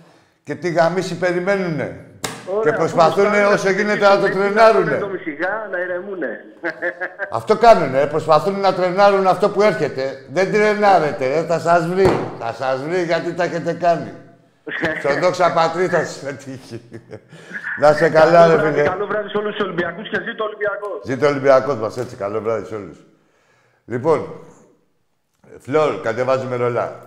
[0.45, 2.07] και τι γαμίση περιμένουνε.
[2.63, 4.91] Και προσπαθούν όσο γίνεται να το τρενάρουνε.
[4.91, 6.45] Να σιγά, να ηρεμούνε.
[7.39, 10.25] Αυτό κάνουνε, προσπαθούν να τρενάρουν αυτό που έρχεται.
[10.33, 12.19] Δεν τρενάρετε, ρε, θα σας βρει.
[12.39, 14.13] Θα σας βρει γιατί τα έχετε κάνει.
[15.01, 16.83] Στον δόξα πατρί θα σας πετύχει.
[17.81, 18.89] να σε καλά, ρε Καλό βράδυ, φίλε.
[18.89, 21.01] Καλό βράδυ σε όλους τους Ολυμπιακούς και ζήτω ο Ολυμπιακός.
[21.05, 22.17] Ζήτω ο Ολυμπιακός μας, έτσι.
[22.17, 22.99] Καλό βράδυ σε όλους.
[23.85, 24.27] Λοιπόν,
[25.59, 27.01] Φλόρ, κατεβάζουμε ρολά.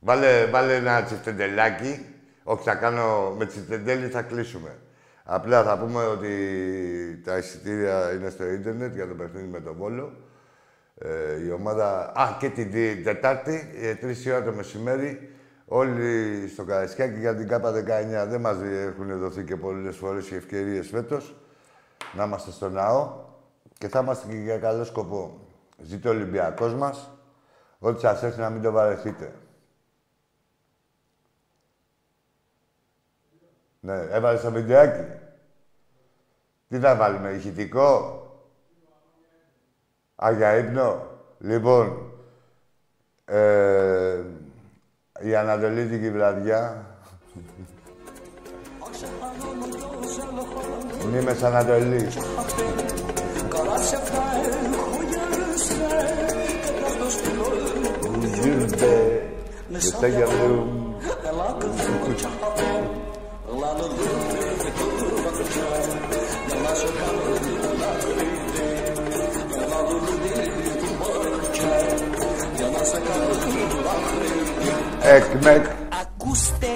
[0.00, 2.17] Βάλε, βάλε ένα τσιφτεντελάκι.
[2.50, 4.78] Όχι, θα κάνω με τσιφτεντέλι, θα κλείσουμε.
[5.24, 6.30] Απλά θα πούμε ότι
[7.24, 10.12] τα εισιτήρια είναι στο ίντερνετ για το παιχνίδι με τον Βόλο.
[10.98, 12.12] Ε, η ομάδα...
[12.14, 15.32] Α, και την Τε- Τετάρτη, ε, τρεις η ώρα το μεσημέρι,
[15.64, 18.28] όλοι στο Καραϊσκάκι για την ΚΑΠΑ 19.
[18.28, 21.34] Δεν μας έχουν δοθεί και πολλές φορές οι ευκαιρίες φέτος
[22.16, 23.24] να είμαστε στο ναό
[23.78, 25.38] και θα είμαστε και για καλό σκοπό.
[25.82, 27.10] Ζήτω ο Ολυμπιακός μας,
[27.78, 29.32] ό,τι σας έρθει να μην το βαρεθείτε.
[33.80, 35.04] Ναι, έβαλες το βιντεάκι.
[36.68, 38.22] Τι θα βάλουμε, ηχητικό;
[40.24, 41.06] Α, για ύπνο.
[41.38, 42.12] Λοιπόν,
[43.24, 44.22] ε,
[45.20, 46.86] η Ανατολίτικη βραδιά.
[51.10, 52.08] Νήμες Ανατολή.
[72.55, 73.53] Ζήρντε, γεστέγια μπλουμ.
[75.03, 75.65] Εκμεκ.
[76.01, 76.67] Ακούστε